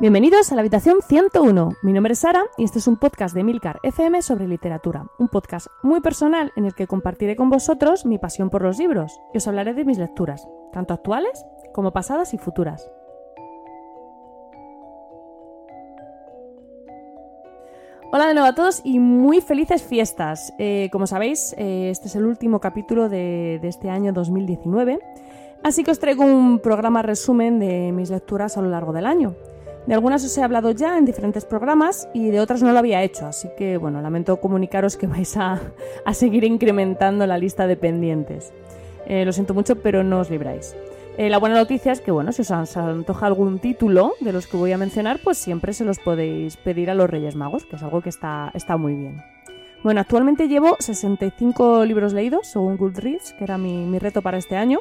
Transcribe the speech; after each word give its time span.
Bienvenidos 0.00 0.52
a 0.52 0.54
la 0.54 0.60
habitación 0.60 0.98
101. 1.02 1.70
Mi 1.82 1.92
nombre 1.92 2.12
es 2.12 2.20
Sara 2.20 2.44
y 2.56 2.62
este 2.62 2.78
es 2.78 2.86
un 2.86 2.98
podcast 2.98 3.34
de 3.34 3.42
Milcar 3.42 3.80
FM 3.82 4.22
sobre 4.22 4.46
literatura. 4.46 5.06
Un 5.18 5.26
podcast 5.26 5.66
muy 5.82 6.00
personal 6.00 6.52
en 6.54 6.66
el 6.66 6.74
que 6.76 6.86
compartiré 6.86 7.34
con 7.34 7.50
vosotros 7.50 8.06
mi 8.06 8.16
pasión 8.16 8.48
por 8.48 8.62
los 8.62 8.78
libros 8.78 9.20
y 9.34 9.38
os 9.38 9.48
hablaré 9.48 9.74
de 9.74 9.84
mis 9.84 9.98
lecturas, 9.98 10.46
tanto 10.72 10.94
actuales 10.94 11.44
como 11.74 11.92
pasadas 11.92 12.32
y 12.32 12.38
futuras. 12.38 12.88
Hola 18.12 18.28
de 18.28 18.34
nuevo 18.34 18.46
a 18.46 18.54
todos 18.54 18.82
y 18.84 19.00
muy 19.00 19.40
felices 19.40 19.82
fiestas. 19.82 20.54
Eh, 20.60 20.90
como 20.92 21.08
sabéis, 21.08 21.56
eh, 21.58 21.90
este 21.90 22.06
es 22.06 22.14
el 22.14 22.24
último 22.24 22.60
capítulo 22.60 23.08
de, 23.08 23.58
de 23.60 23.66
este 23.66 23.90
año 23.90 24.12
2019, 24.12 25.00
así 25.64 25.82
que 25.82 25.90
os 25.90 25.98
traigo 25.98 26.22
un 26.22 26.60
programa 26.60 27.02
resumen 27.02 27.58
de 27.58 27.90
mis 27.90 28.10
lecturas 28.10 28.56
a 28.56 28.62
lo 28.62 28.68
largo 28.68 28.92
del 28.92 29.04
año. 29.04 29.34
De 29.86 29.94
algunas 29.94 30.24
os 30.24 30.36
he 30.36 30.42
hablado 30.42 30.70
ya 30.70 30.98
en 30.98 31.04
diferentes 31.06 31.44
programas 31.44 32.08
y 32.12 32.30
de 32.30 32.40
otras 32.40 32.62
no 32.62 32.72
lo 32.72 32.78
había 32.78 33.02
hecho, 33.02 33.26
así 33.26 33.48
que 33.56 33.78
bueno, 33.78 34.02
lamento 34.02 34.38
comunicaros 34.38 34.96
que 34.96 35.06
vais 35.06 35.36
a, 35.36 35.60
seguir 36.12 36.44
incrementando 36.44 37.26
la 37.26 37.38
lista 37.38 37.66
de 37.66 37.76
pendientes. 37.76 38.52
Eh, 39.06 39.24
lo 39.24 39.32
siento 39.32 39.54
mucho, 39.54 39.76
pero 39.76 40.04
no 40.04 40.20
os 40.20 40.28
libráis. 40.28 40.76
Eh, 41.16 41.30
la 41.30 41.38
buena 41.38 41.56
noticia 41.56 41.90
es 41.90 42.00
que, 42.00 42.12
bueno, 42.12 42.30
si 42.30 42.42
os 42.42 42.50
antoja 42.50 43.26
algún 43.26 43.58
título 43.58 44.12
de 44.20 44.32
los 44.32 44.46
que 44.46 44.56
voy 44.56 44.70
a 44.70 44.78
mencionar, 44.78 45.18
pues 45.24 45.36
siempre 45.36 45.72
se 45.72 45.84
los 45.84 45.98
podéis 45.98 46.56
pedir 46.58 46.90
a 46.90 46.94
los 46.94 47.10
Reyes 47.10 47.34
Magos, 47.34 47.64
que 47.64 47.74
es 47.74 47.82
algo 47.82 48.02
que 48.02 48.08
está, 48.08 48.52
está 48.54 48.76
muy 48.76 48.94
bien. 48.94 49.20
Bueno, 49.82 50.00
actualmente 50.00 50.46
llevo 50.46 50.76
65 50.78 51.84
libros 51.86 52.12
leídos, 52.12 52.46
según 52.46 52.76
Goodreads, 52.76 53.32
que 53.32 53.44
era 53.44 53.58
mi, 53.58 53.84
mi 53.86 53.98
reto 53.98 54.22
para 54.22 54.38
este 54.38 54.56
año. 54.56 54.78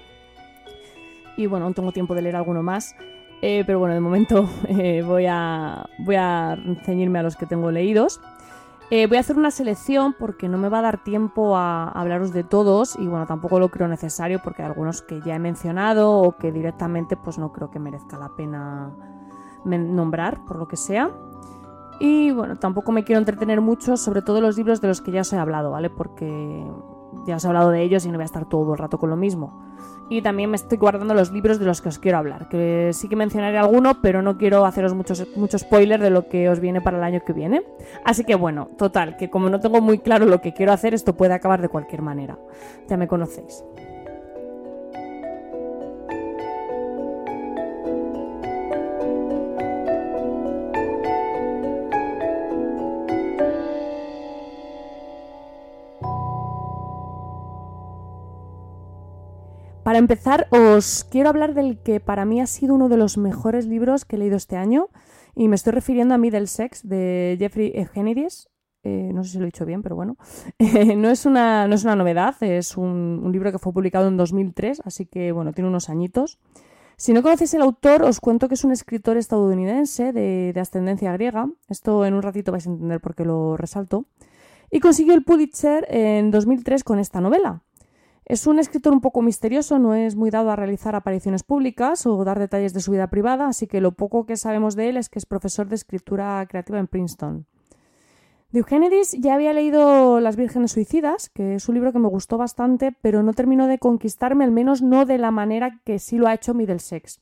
Y 1.38 1.46
bueno, 1.46 1.66
aún 1.66 1.74
tengo 1.74 1.92
tiempo 1.92 2.14
de 2.14 2.22
leer 2.24 2.36
alguno 2.36 2.62
más. 2.62 2.96
Eh, 3.42 3.64
pero 3.66 3.80
bueno, 3.80 3.94
de 3.94 4.00
momento 4.02 4.50
eh, 4.68 5.04
voy, 5.06 5.26
a, 5.28 5.86
voy 6.00 6.16
a 6.16 6.58
ceñirme 6.84 7.20
a 7.20 7.24
los 7.24 7.36
que 7.36 7.46
tengo 7.46 7.72
leídos. 7.72 8.20
Eh, 8.90 9.06
voy 9.08 9.18
a 9.18 9.20
hacer 9.20 9.38
una 9.38 9.52
selección 9.52 10.16
porque 10.18 10.48
no 10.48 10.58
me 10.58 10.70
va 10.70 10.80
a 10.80 10.82
dar 10.82 11.04
tiempo 11.04 11.58
a, 11.58 11.90
hablaros 11.90 12.32
de 12.32 12.46
todos 12.46 12.96
y 12.98 13.06
bueno, 13.06 13.26
tampoco 13.26 13.60
lo 13.60 13.68
creo 13.68 13.90
necesario 13.90 14.40
porque 14.42 14.62
hay 14.62 14.70
algunos 14.70 15.02
que 15.02 15.20
ya 15.22 15.36
he 15.36 15.40
mencionado 15.40 16.14
o 16.14 16.38
que 16.38 16.54
directamente 16.54 17.18
pues 17.18 17.38
no 17.38 17.52
creo 17.52 17.70
que 17.70 17.80
merezca 17.80 18.18
la 18.18 18.30
pena 18.30 18.96
nombrar 19.66 20.46
por 20.46 20.58
lo 20.58 20.70
que 20.70 20.78
sea. 20.78 21.12
Y 22.00 22.32
bueno, 22.32 22.56
tampoco 22.56 22.94
me 22.94 23.04
quiero 23.04 23.20
entretener 23.20 23.60
mucho 23.60 23.98
sobre 23.98 24.22
todo 24.22 24.40
los 24.40 24.56
libros 24.56 24.80
de 24.80 24.88
los 24.88 25.02
que 25.02 25.12
ya 25.12 25.22
os 25.22 25.34
he 25.34 25.38
hablado, 25.38 25.72
¿vale? 25.72 25.90
Porque 25.90 26.66
ya 27.26 27.36
os 27.36 27.46
he 27.46 27.48
hablado 27.48 27.72
de 27.72 27.82
ellos 27.82 28.06
y 28.06 28.10
no 28.10 28.16
voy 28.16 28.24
a 28.24 28.26
estar 28.26 28.46
todo 28.46 28.74
el 28.74 28.78
rato 28.78 28.98
con 28.98 29.10
lo 29.10 29.16
mismo. 29.16 29.64
Y 30.10 30.22
también 30.22 30.50
me 30.50 30.56
estoy 30.56 30.78
guardando 30.78 31.14
los 31.14 31.32
libros 31.32 31.60
de 31.60 31.66
los 31.66 31.82
que 31.82 31.90
os 31.90 32.00
quiero 32.00 32.18
hablar, 32.18 32.48
que 32.48 32.92
sí 32.94 33.10
que 33.10 33.18
mencionaré 33.18 33.58
alguno, 33.58 34.02
pero 34.02 34.22
no 34.22 34.38
quiero 34.38 34.66
haceros 34.66 34.94
muchos, 34.94 35.28
mucho 35.36 35.60
spoiler 35.60 36.00
de 36.00 36.10
lo 36.10 36.30
que 36.30 36.48
os 36.50 36.62
viene 36.62 36.80
para 36.80 36.98
el 36.98 37.04
año 37.04 37.22
que 37.26 37.34
viene. 37.34 37.64
Así 38.06 38.24
que 38.24 38.36
bueno, 38.36 38.70
total, 38.78 39.18
que 39.18 39.30
como 39.30 39.50
no 39.50 39.60
tengo 39.60 39.82
muy 39.82 40.00
claro 40.00 40.26
lo 40.26 40.40
que 40.40 40.54
quiero 40.54 40.72
hacer, 40.72 40.94
esto 40.94 41.18
puede 41.18 41.34
acabar 41.34 41.62
de 41.62 41.68
cualquier 41.68 42.02
manera. 42.02 42.38
Ya 42.88 42.96
me 42.96 43.08
conocéis. 43.08 43.66
Para 59.88 60.00
empezar, 60.00 60.50
os 60.50 61.06
quiero 61.06 61.30
hablar 61.30 61.54
del 61.54 61.78
que 61.82 62.02
para 62.02 62.26
mí 62.26 62.42
ha 62.42 62.46
sido 62.46 62.76
uno 62.76 62.90
de 62.90 62.98
los 62.98 63.18
mejores 63.18 63.68
libros 63.68 64.04
que 64.04 64.18
he 64.18 64.20
leído 64.20 64.36
este 64.36 64.58
año, 64.58 64.90
y 65.34 65.48
me 65.48 65.56
estoy 65.56 65.72
refiriendo 65.72 66.14
a 66.14 66.18
Middlesex 66.18 66.86
de 66.86 67.38
Jeffrey 67.40 67.72
Eugenides. 67.74 68.50
Eh, 68.84 69.12
no 69.14 69.24
sé 69.24 69.30
si 69.30 69.38
lo 69.38 69.46
he 69.46 69.46
dicho 69.46 69.66
bien, 69.66 69.84
pero 69.84 69.96
bueno. 69.96 70.18
no, 70.98 71.10
es 71.10 71.26
una, 71.26 71.70
no 71.70 71.76
es 71.76 71.86
una 71.86 71.96
novedad, 71.96 72.36
es 72.42 72.76
un, 72.76 73.30
libro 73.32 73.50
que 73.54 73.60
fue 73.60 73.72
publicado 73.72 74.10
en 74.10 74.18
2003, 74.18 74.82
así 74.84 75.06
que 75.06 75.32
bueno, 75.32 75.54
tiene 75.54 75.70
unos 75.70 75.88
añitos. 75.90 76.38
Si 76.98 77.14
no 77.14 77.24
conocéis 77.24 77.54
el 77.54 77.62
autor, 77.62 78.04
os 78.04 78.20
cuento 78.20 78.50
que 78.50 78.56
es 78.56 78.66
un 78.66 78.74
escritor 78.74 79.16
estadounidense 79.16 80.12
de, 80.12 80.52
de 80.54 80.60
ascendencia 80.60 81.14
griega. 81.14 81.50
Esto 81.70 82.06
en 82.06 82.14
un 82.14 82.24
ratito 82.24 82.52
vais 82.52 82.68
a 82.68 82.72
entender 82.72 83.00
por 83.00 83.16
qué 83.16 83.24
lo 83.24 83.56
resalto. 83.56 84.04
Y 84.70 84.82
consiguió 84.82 85.14
el 85.14 85.24
Pulitzer 85.24 85.88
en 85.90 86.30
2003 86.30 86.84
con 86.84 87.00
esta 87.00 87.22
novela, 87.22 87.64
es 88.30 88.46
un 88.46 88.60
escritor 88.60 88.92
un 88.92 89.00
poco 89.00 89.22
misterioso, 89.22 89.80
no 89.80 89.96
es 89.96 90.18
muy 90.18 90.32
dado 90.32 90.52
a 90.52 90.58
realizar 90.58 90.96
apariciones 90.96 91.44
públicas 91.44 92.06
o 92.06 92.26
dar 92.26 92.40
detalles 92.40 92.74
de 92.74 92.82
su 92.82 92.92
vida 92.92 93.08
privada, 93.08 93.48
así 93.48 93.68
que 93.68 93.80
lo 93.80 93.94
poco 93.94 94.26
que 94.26 94.36
sabemos 94.36 94.76
de 94.76 94.90
él 94.90 94.98
es 94.98 95.08
que 95.08 95.18
es 95.18 95.26
profesor 95.26 95.70
de 95.70 95.76
escritura 95.76 96.46
creativa 96.50 96.78
en 96.78 96.88
Princeton. 96.88 97.46
De 98.52 98.60
Eugenides 98.60 99.14
ya 99.14 99.34
había 99.34 99.54
leído 99.54 100.20
Las 100.20 100.36
Vírgenes 100.36 100.74
Suicidas, 100.74 101.30
que 101.30 101.56
es 101.56 101.70
un 101.70 101.76
libro 101.76 101.94
que 101.94 102.00
me 102.00 102.10
gustó 102.10 102.38
bastante, 102.38 102.94
pero 103.02 103.24
no 103.24 103.32
terminó 103.32 103.66
de 103.66 103.80
conquistarme, 103.80 104.44
al 104.44 104.52
menos 104.52 104.82
no 104.82 105.06
de 105.06 105.18
la 105.18 105.32
manera 105.32 105.80
que 105.86 105.98
sí 105.98 106.18
lo 106.18 106.28
ha 106.28 106.34
hecho 106.34 106.54
Middlesex. 106.54 107.22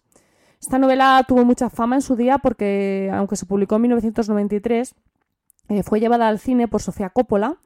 Esta 0.60 0.80
novela 0.80 1.24
tuvo 1.28 1.46
mucha 1.46 1.70
fama 1.70 1.98
en 1.98 2.02
su 2.02 2.16
día 2.16 2.40
porque, 2.40 3.12
aunque 3.14 3.36
se 3.36 3.46
publicó 3.46 3.76
en 3.76 3.84
1993, 3.84 4.96
eh, 5.70 5.84
fue 5.84 6.00
llevada 6.00 6.28
al 6.28 6.40
cine 6.40 6.68
por 6.68 6.82
Sofía 6.82 7.12
Coppola, 7.12 7.58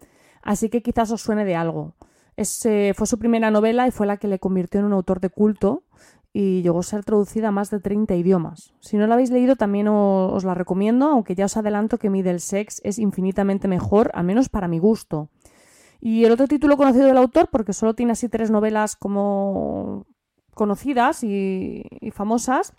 así 0.42 0.68
que 0.68 0.82
quizás 0.82 1.10
os 1.12 1.22
suene 1.22 1.46
de 1.46 1.56
algo 1.56 1.94
fue 2.96 3.08
su 3.08 3.20
primera 3.20 3.52
novela 3.52 3.88
y 3.88 3.92
fue 3.92 4.08
la 4.08 4.18
que 4.18 4.28
le 4.28 4.40
convirtió 4.40 4.80
en 4.80 4.86
un 4.86 4.94
autor 4.94 5.20
de 5.20 5.30
culto 5.30 5.84
y 6.32 6.62
llegó 6.62 6.80
a 6.80 6.84
ser 6.84 7.04
traducida 7.04 7.48
a 7.48 7.52
más 7.52 7.70
de 7.72 7.80
30 7.80 8.16
idiomas. 8.16 8.74
Si 8.80 8.98
no 8.98 9.08
la 9.08 9.16
habéis 9.16 9.32
leído, 9.32 9.56
también 9.56 9.88
os, 9.88 10.44
la 10.44 10.54
recomiendo, 10.54 11.08
aunque 11.08 11.36
ya 11.36 11.46
os 11.46 11.58
adelanto 11.58 11.98
que 11.98 12.10
Middlesex 12.10 12.82
es 12.84 13.00
infinitamente 13.00 13.68
mejor, 13.68 14.12
al 14.14 14.26
menos 14.26 14.50
para 14.50 14.68
mi 14.68 14.80
gusto. 14.80 15.30
Y 16.00 16.26
el 16.26 16.32
otro 16.32 16.48
título 16.48 16.78
conocido 16.78 17.08
del 17.08 17.18
autor, 17.18 17.50
porque 17.52 17.74
solo 17.74 17.94
tiene 17.94 18.14
así 18.14 18.30
tres 18.30 18.52
novelas 18.52 18.96
como 18.96 20.06
conocidas 20.54 21.24
y, 21.24 21.84
famosas, 22.14 22.74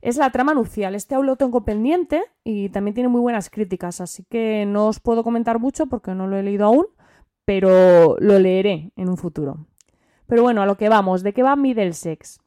es 0.00 0.16
La 0.16 0.30
trama 0.30 0.54
nupcial. 0.54 0.94
Este 0.94 1.14
aún 1.14 1.26
lo 1.26 1.36
tengo 1.36 1.64
pendiente 1.64 2.22
y 2.44 2.68
también 2.68 2.94
tiene 2.94 3.08
muy 3.08 3.22
buenas 3.22 3.48
críticas, 3.50 4.00
así 4.02 4.24
que 4.28 4.66
no 4.66 4.88
os 4.88 5.00
puedo 5.00 5.24
comentar 5.24 5.58
mucho 5.58 5.86
porque 5.86 6.14
no 6.14 6.26
lo 6.26 6.36
he 6.36 6.42
leído 6.42 6.66
aún, 6.66 6.86
pero 7.44 8.16
lo 8.18 8.38
leeré 8.38 8.92
en 8.96 9.08
un 9.08 9.16
futuro. 9.16 9.66
Pero 10.26 10.42
bueno, 10.42 10.62
a 10.62 10.66
lo 10.66 10.76
que 10.76 10.88
vamos, 10.88 11.22
¿de 11.22 11.32
qué 11.32 11.42
va 11.42 11.56
Middlesex? 11.56 12.40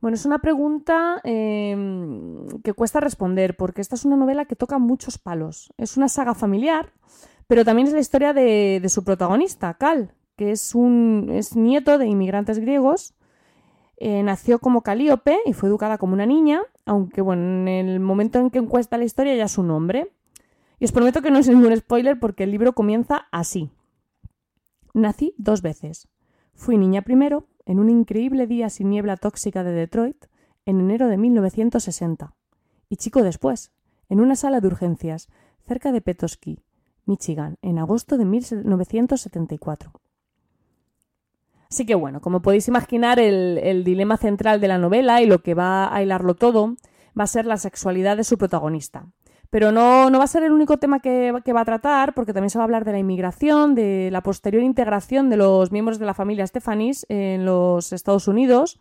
Bueno, 0.00 0.14
es 0.14 0.24
una 0.24 0.38
pregunta 0.38 1.20
em, 1.24 2.46
que 2.62 2.72
cuesta 2.72 3.00
responder 3.00 3.56
porque 3.56 3.80
esta 3.80 3.96
es 3.96 4.04
una 4.04 4.16
novela 4.16 4.44
que 4.44 4.54
toca 4.54 4.78
muchos 4.78 5.18
palos. 5.18 5.72
Es 5.76 5.96
una 5.96 6.08
saga 6.08 6.34
familiar, 6.34 6.92
pero 7.48 7.64
también 7.64 7.88
es 7.88 7.94
la 7.94 8.00
historia 8.00 8.32
de, 8.32 8.84
su 8.88 9.02
protagonista, 9.02 9.74
Cal, 9.74 10.14
que 10.36 10.52
es, 10.52 10.74
un, 10.74 11.30
es 11.32 11.56
nieto 11.56 11.98
de 11.98 12.06
inmigrantes 12.06 12.60
griegos. 12.60 13.14
Eh, 13.96 14.22
nació 14.22 14.60
como 14.60 14.82
Calíope 14.82 15.38
y 15.44 15.52
fue 15.52 15.68
educada 15.68 15.98
como 15.98 16.12
una 16.12 16.26
niña, 16.26 16.62
aunque 16.86 17.20
bueno, 17.20 17.42
en 17.42 17.68
el 17.68 17.98
momento 17.98 18.38
en 18.38 18.50
que 18.50 18.58
encuesta 18.58 18.98
la 18.98 19.04
historia 19.04 19.34
ya 19.34 19.44
es 19.44 19.58
un 19.58 19.72
hombre. 19.72 20.12
Y 20.78 20.84
os 20.84 20.92
prometo 20.92 21.22
que 21.22 21.32
no 21.32 21.40
es 21.40 21.48
ningún 21.48 21.76
spoiler 21.76 22.20
porque 22.20 22.44
el 22.44 22.52
libro 22.52 22.72
comienza 22.72 23.26
así. 23.32 23.72
Nací 24.94 25.34
dos 25.38 25.62
veces. 25.62 26.08
Fui 26.54 26.76
niña 26.76 27.02
primero, 27.02 27.46
en 27.66 27.78
un 27.78 27.90
increíble 27.90 28.46
día 28.46 28.70
sin 28.70 28.90
niebla 28.90 29.16
tóxica 29.16 29.62
de 29.62 29.72
Detroit, 29.72 30.26
en 30.64 30.80
enero 30.80 31.08
de 31.08 31.16
1960. 31.16 32.34
Y 32.88 32.96
chico 32.96 33.22
después, 33.22 33.72
en 34.08 34.20
una 34.20 34.36
sala 34.36 34.60
de 34.60 34.68
urgencias, 34.68 35.28
cerca 35.66 35.92
de 35.92 36.00
Petoskey, 36.00 36.62
Michigan, 37.04 37.56
en 37.62 37.78
agosto 37.78 38.18
de 38.18 38.24
1974. 38.24 39.92
Así 41.70 41.84
que 41.84 41.94
bueno, 41.94 42.20
como 42.20 42.40
podéis 42.40 42.68
imaginar, 42.68 43.18
el, 43.18 43.58
el, 43.58 43.84
dilema 43.84 44.16
central 44.16 44.60
de 44.60 44.68
la 44.68 44.78
novela 44.78 45.20
y 45.20 45.26
lo 45.26 45.42
que 45.42 45.54
va 45.54 45.94
a 45.94 46.02
hilarlo 46.02 46.34
todo 46.34 46.76
va 47.18 47.24
a 47.24 47.26
ser 47.26 47.44
la 47.44 47.58
sexualidad 47.58 48.16
de 48.16 48.24
su 48.24 48.38
protagonista. 48.38 49.06
Pero 49.50 49.72
no, 49.72 50.10
va 50.10 50.24
a 50.24 50.26
ser 50.26 50.42
el 50.42 50.52
único 50.52 50.76
tema 50.76 51.00
que, 51.00 51.32
va 51.32 51.60
a 51.60 51.64
tratar, 51.64 52.12
porque 52.14 52.32
también 52.32 52.50
se 52.50 52.58
va 52.58 52.64
a 52.64 52.66
hablar 52.66 52.84
de 52.84 52.92
la 52.92 52.98
inmigración, 52.98 53.74
de 53.74 54.10
la 54.12 54.22
posterior 54.22 54.62
integración 54.62 55.30
de 55.30 55.38
los 55.38 55.72
miembros 55.72 55.98
de 55.98 56.06
la 56.06 56.14
familia 56.14 56.46
Stefanis 56.46 57.06
en 57.08 57.46
los 57.46 57.92
Estados 57.92 58.28
Unidos 58.28 58.78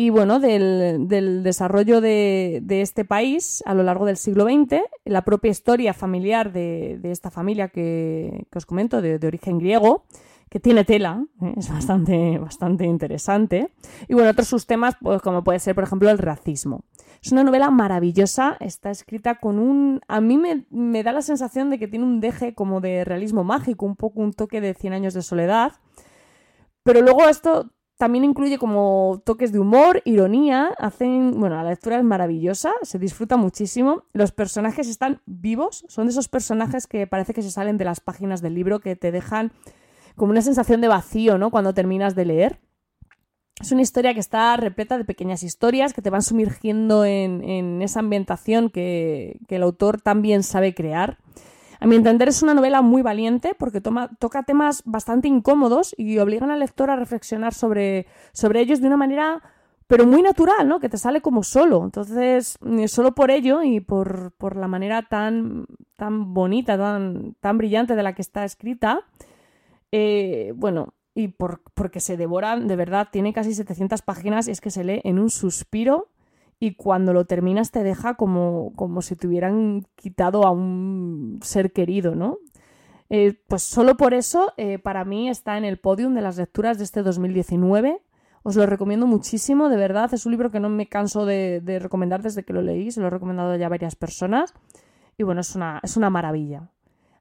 y 0.00 0.10
bueno, 0.10 0.38
del, 0.38 1.08
desarrollo 1.42 2.00
de, 2.00 2.62
este 2.68 3.04
país 3.04 3.64
a 3.66 3.74
lo 3.74 3.82
largo 3.82 4.06
del 4.06 4.16
siglo 4.16 4.44
XX, 4.44 4.80
la 5.04 5.22
propia 5.22 5.50
historia 5.50 5.92
familiar 5.92 6.52
de, 6.52 7.00
esta 7.02 7.32
familia 7.32 7.66
que, 7.66 8.46
os 8.54 8.64
comento, 8.64 9.02
de, 9.02 9.18
origen 9.26 9.58
griego, 9.58 10.04
que 10.50 10.60
tiene 10.60 10.84
tela, 10.84 11.24
¿eh? 11.42 11.54
es 11.56 11.68
bastante, 11.68 12.38
bastante 12.38 12.84
interesante. 12.84 13.70
Y 14.06 14.14
bueno, 14.14 14.30
otros 14.30 14.46
sus 14.46 14.66
temas, 14.66 14.94
pues, 15.02 15.20
como 15.20 15.42
puede 15.42 15.58
ser, 15.58 15.74
por 15.74 15.82
ejemplo, 15.82 16.08
el 16.10 16.18
racismo. 16.18 16.84
Es 17.22 17.32
una 17.32 17.42
novela 17.44 17.70
maravillosa, 17.70 18.56
está 18.60 18.90
escrita 18.90 19.36
con 19.36 19.58
un... 19.58 20.00
A 20.08 20.20
mí 20.20 20.38
me, 20.38 21.02
da 21.02 21.12
la 21.12 21.22
sensación 21.22 21.70
de 21.70 21.78
que 21.78 21.88
tiene 21.88 22.04
un 22.04 22.20
deje 22.20 22.54
como 22.54 22.80
de 22.80 23.04
realismo 23.04 23.44
mágico, 23.44 23.86
un 23.86 23.96
poco 23.96 24.20
un 24.20 24.32
toque 24.32 24.60
de 24.60 24.74
Cien 24.74 24.92
años 24.92 25.14
de 25.14 25.22
soledad. 25.22 25.72
Pero 26.84 27.02
luego 27.02 27.28
esto 27.28 27.70
también 27.96 28.24
incluye 28.24 28.58
como 28.58 29.20
toques 29.26 29.52
de 29.52 29.58
humor, 29.58 30.02
ironía, 30.04 30.70
hacen, 30.78 31.32
bueno, 31.38 31.56
la 31.56 31.68
lectura 31.68 31.98
es 31.98 32.04
maravillosa, 32.04 32.72
se 32.82 33.00
disfruta 33.00 33.36
muchísimo, 33.36 34.04
los 34.12 34.30
personajes 34.30 34.88
están 34.88 35.20
vivos, 35.26 35.84
son 35.88 36.06
de 36.06 36.12
esos 36.12 36.28
personajes 36.28 36.86
que 36.86 37.08
parece 37.08 37.34
que 37.34 37.42
se 37.42 37.50
salen 37.50 37.76
de 37.76 37.84
las 37.84 37.98
páginas 37.98 38.40
del 38.40 38.54
libro, 38.54 38.78
que 38.78 38.94
te 38.94 39.10
dejan 39.10 39.50
como 40.14 40.30
una 40.30 40.42
sensación 40.42 40.80
de 40.80 40.86
vacío, 40.86 41.38
¿no? 41.38 41.50
Cuando 41.50 41.74
terminas 41.74 42.14
de 42.14 42.24
leer. 42.24 42.60
Es 43.60 43.72
una 43.72 43.82
historia 43.82 44.14
que 44.14 44.20
está 44.20 44.56
repleta 44.56 44.96
de 44.98 45.04
pequeñas 45.04 45.42
historias 45.42 45.92
que 45.92 46.02
te 46.02 46.10
van 46.10 46.22
sumergiendo 46.22 47.04
en, 47.04 47.82
esa 47.82 48.00
ambientación 48.00 48.70
que, 48.70 49.38
el 49.48 49.62
autor 49.62 50.00
también 50.00 50.42
sabe 50.42 50.74
crear. 50.74 51.18
A 51.80 51.86
mi 51.86 51.96
entender 51.96 52.28
es 52.28 52.42
una 52.42 52.54
novela 52.54 52.82
muy 52.82 53.02
valiente 53.02 53.54
porque 53.58 53.80
toca 53.80 54.42
temas 54.44 54.82
bastante 54.84 55.28
incómodos 55.28 55.94
y 55.96 56.18
obligan 56.18 56.50
al 56.50 56.60
lector 56.60 56.90
a 56.90 56.96
reflexionar 56.96 57.54
sobre, 57.54 58.06
sobre 58.32 58.60
ellos 58.60 58.80
de 58.80 58.86
una 58.88 58.96
manera 58.96 59.42
pero 59.88 60.06
muy 60.06 60.20
natural, 60.20 60.68
¿no? 60.68 60.80
Que 60.80 60.90
te 60.90 60.98
sale 60.98 61.22
como 61.22 61.42
solo. 61.42 61.82
Entonces, 61.82 62.58
mm, 62.60 62.84
solo 62.86 63.14
por 63.14 63.30
ello 63.30 63.62
y 63.62 63.80
por, 63.80 64.34
la 64.54 64.68
manera 64.68 65.02
tan, 65.02 65.66
tan 65.96 66.34
bonita, 66.34 66.76
tan, 66.76 67.34
tan 67.40 67.56
brillante 67.56 67.96
de 67.96 68.02
la 68.02 68.14
que 68.14 68.20
está 68.20 68.44
escrita, 68.44 69.00
eh, 69.90 70.52
bueno, 70.54 70.92
y 71.18 71.26
por, 71.26 71.62
porque 71.74 71.98
se 71.98 72.16
devoran, 72.16 72.68
de 72.68 72.76
verdad, 72.76 73.08
tiene 73.10 73.32
casi 73.32 73.52
700 73.52 74.02
páginas 74.02 74.46
y 74.46 74.52
es 74.52 74.60
que 74.60 74.70
se 74.70 74.84
lee 74.84 75.00
en 75.02 75.18
un 75.18 75.30
suspiro 75.30 76.10
y 76.60 76.76
cuando 76.76 77.12
lo 77.12 77.24
terminas 77.24 77.72
te 77.72 77.82
deja 77.82 78.14
como, 78.14 78.72
como 78.76 79.02
si 79.02 79.16
te 79.16 79.26
hubieran 79.26 79.84
quitado 79.96 80.44
a 80.44 80.52
un 80.52 81.40
ser 81.42 81.72
querido, 81.72 82.14
¿no? 82.14 82.38
Eh, 83.10 83.34
pues 83.48 83.64
solo 83.64 83.96
por 83.96 84.14
eso, 84.14 84.52
eh, 84.58 84.78
para 84.78 85.04
mí 85.04 85.28
está 85.28 85.58
en 85.58 85.64
el 85.64 85.80
podium 85.80 86.14
de 86.14 86.20
las 86.20 86.36
lecturas 86.36 86.78
de 86.78 86.84
este 86.84 87.02
2019. 87.02 88.00
Os 88.44 88.54
lo 88.54 88.64
recomiendo 88.66 89.08
muchísimo, 89.08 89.68
de 89.70 89.76
verdad. 89.76 90.14
Es 90.14 90.24
un 90.24 90.30
libro 90.30 90.52
que 90.52 90.60
no 90.60 90.68
me 90.68 90.88
canso 90.88 91.26
de, 91.26 91.80
recomendar 91.82 92.22
desde 92.22 92.44
que 92.44 92.52
lo 92.52 92.62
leí, 92.62 92.92
se 92.92 93.00
lo 93.00 93.08
he 93.08 93.10
recomendado 93.10 93.56
ya 93.56 93.66
a 93.66 93.70
varias 93.70 93.96
personas. 93.96 94.54
Y 95.16 95.24
bueno, 95.24 95.40
es 95.40 95.56
una, 95.56 95.80
es 95.82 95.96
una 95.96 96.10
maravilla. 96.10 96.70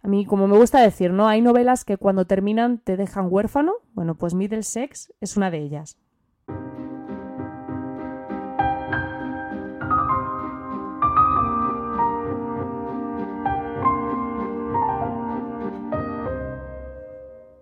A 0.07 0.09
mí, 0.09 0.25
como 0.25 0.48
me 0.48 0.56
gusta 0.56 0.80
decir, 0.80 1.12
¿no? 1.12 1.27
Hay 1.27 1.42
novelas 1.42 1.83
que 1.83 1.98
cuando 1.98 2.24
terminan 2.24 2.77
te 2.77 2.95
dejan 2.95 3.27
huérfano. 3.30 3.74
Bueno, 3.92 4.15
pues 4.15 4.33
Middlesex 4.33 5.12
es 5.19 5.36
una 5.36 5.51
de 5.51 5.57
ellas. 5.57 5.98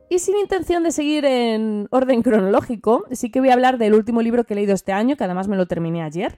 Y 0.07 0.19
sin 0.19 0.37
intención 0.37 0.83
de 0.83 0.91
seguir 0.91 1.25
en 1.25 1.87
orden 1.89 2.21
cronológico, 2.21 3.05
sí 3.09 3.31
que 3.31 3.39
voy 3.39 3.49
a 3.49 3.53
hablar 3.53 3.79
del 3.79 3.95
último 3.95 4.21
libro 4.21 4.43
que 4.43 4.53
he 4.53 4.57
leído 4.57 4.75
este 4.75 4.91
año, 4.91 5.17
que 5.17 5.23
además 5.23 5.47
me 5.47 5.57
lo 5.57 5.65
terminé 5.65 6.03
ayer. 6.03 6.37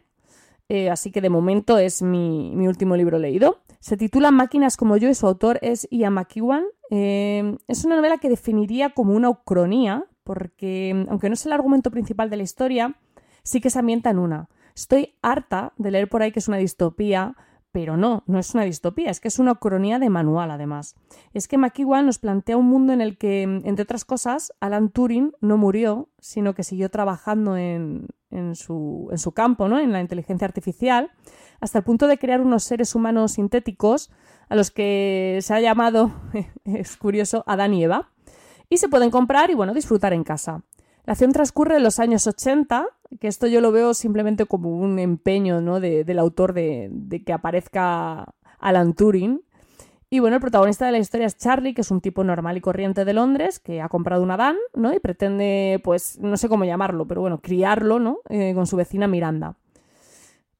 Eh, 0.70 0.90
así 0.90 1.12
que 1.12 1.20
de 1.20 1.30
momento 1.30 1.78
es 1.78 2.02
mi, 2.02 2.66
último 2.66 2.96
libro 2.96 3.20
leído. 3.20 3.60
Se 3.80 3.98
titula 3.98 4.32
Máquinas 4.32 4.78
como 4.78 4.98
yo 4.98 5.10
y 5.10 5.16
su 5.16 5.28
autor 5.28 5.60
es 5.62 5.88
Ian 5.92 6.14
McEwan. 6.14 6.66
Eh, 6.90 7.58
es 7.68 7.86
una 7.86 7.96
novela 7.96 8.18
que 8.18 8.30
definiría 8.30 8.92
como 8.92 9.14
una 9.14 9.30
ucronía, 9.30 10.06
porque 10.24 11.06
aunque 11.10 11.30
no 11.30 11.34
es 11.34 11.46
el 11.46 11.54
argumento 11.54 11.92
principal 11.92 12.30
de 12.30 12.38
la 12.38 12.44
historia, 12.44 12.96
sí 13.44 13.62
que 13.62 13.70
se 13.70 13.80
ambienta 13.80 14.10
en 14.10 14.20
una. 14.20 14.50
Estoy 14.76 15.16
harta 15.22 15.74
de 15.78 15.92
leer 15.92 16.10
por 16.10 16.22
ahí 16.22 16.32
que 16.32 16.40
es 16.40 16.48
una 16.48 16.58
distopía, 16.58 17.36
pero 17.72 17.98
no, 17.98 18.24
no 18.28 18.40
es 18.40 18.54
una 18.54 18.64
distopía, 18.64 19.12
es 19.12 19.20
que 19.20 19.28
es 19.28 19.40
una 19.40 19.56
cronía 19.56 20.00
de 20.00 20.10
manual 20.10 20.52
además. 20.52 20.96
Es 21.34 21.48
que 21.48 21.58
McEwan 21.58 22.06
nos 22.06 22.20
plantea 22.20 22.58
un 22.58 22.66
mundo 22.66 22.94
en 22.94 23.02
el 23.02 23.18
que, 23.18 23.44
entre 23.44 23.84
otras 23.84 24.06
cosas, 24.06 24.54
Alan 24.60 24.90
Turing 24.90 25.34
no 25.42 25.58
murió, 25.58 26.10
sino 26.20 26.56
que 26.56 26.64
siguió 26.64 26.90
trabajando 26.90 27.56
en, 27.58 28.08
su, 28.56 29.08
en 29.12 29.18
su 29.18 29.32
campo, 29.32 29.68
¿no? 29.68 29.80
en 29.80 29.92
la 29.92 30.02
inteligencia 30.02 30.46
artificial, 30.46 31.12
hasta 31.60 31.80
el 31.80 31.84
punto 31.84 32.08
de 32.08 32.18
crear 32.18 32.42
unos 32.42 32.64
seres 32.64 32.96
humanos 32.96 33.34
sintéticos 33.34 34.12
a 34.50 34.56
los 34.56 34.72
que 34.72 35.40
se 35.42 35.54
ha 35.54 35.60
llamado, 35.60 36.12
es 36.66 36.98
curioso, 36.98 37.44
Adán 37.48 37.74
y 37.74 37.84
Eva, 37.84 38.12
y 38.70 38.78
se 38.78 38.90
pueden 38.90 39.12
comprar 39.12 39.50
y 39.50 39.56
bueno, 39.56 39.74
disfrutar 39.74 40.14
en 40.14 40.24
casa. 40.24 40.64
La 41.06 41.14
acción 41.14 41.32
transcurre 41.32 41.78
en 41.78 41.84
los 41.84 42.00
años 42.00 42.28
80, 42.28 42.86
que 43.22 43.30
esto 43.30 43.48
yo 43.48 43.62
lo 43.62 43.72
veo 43.72 43.94
simplemente 43.94 44.46
como 44.46 44.78
un 44.78 45.00
empeño 45.00 45.62
¿no? 45.62 45.80
del 45.80 46.20
autor 46.20 46.52
de, 46.52 46.92
que 47.26 47.32
aparezca 47.32 48.34
Alan 48.60 48.94
Turing. 48.94 49.42
Y 50.10 50.20
bueno, 50.20 50.38
el 50.38 50.42
protagonista 50.42 50.86
de 50.86 50.94
la 50.94 51.00
historia 51.00 51.28
es 51.28 51.38
Charlie, 51.38 51.74
que 51.74 51.82
es 51.82 51.92
un 51.92 52.00
tipo 52.00 52.24
normal 52.24 52.56
y 52.56 52.62
corriente 52.62 53.04
de 53.04 53.14
Londres, 53.14 53.60
que 53.60 53.82
ha 53.82 53.90
comprado 53.90 54.24
una 54.24 54.38
van, 54.38 54.56
¿no? 54.74 54.94
Y 54.94 55.00
pretende, 55.00 55.82
pues, 55.84 56.18
no 56.20 56.38
sé 56.38 56.48
cómo 56.48 56.64
llamarlo, 56.64 57.06
pero 57.06 57.20
bueno, 57.20 57.42
criarlo, 57.42 58.00
¿no? 58.00 58.20
Eh, 58.30 58.54
con 58.56 58.68
su 58.68 58.78
vecina 58.78 59.08
Miranda. 59.08 59.58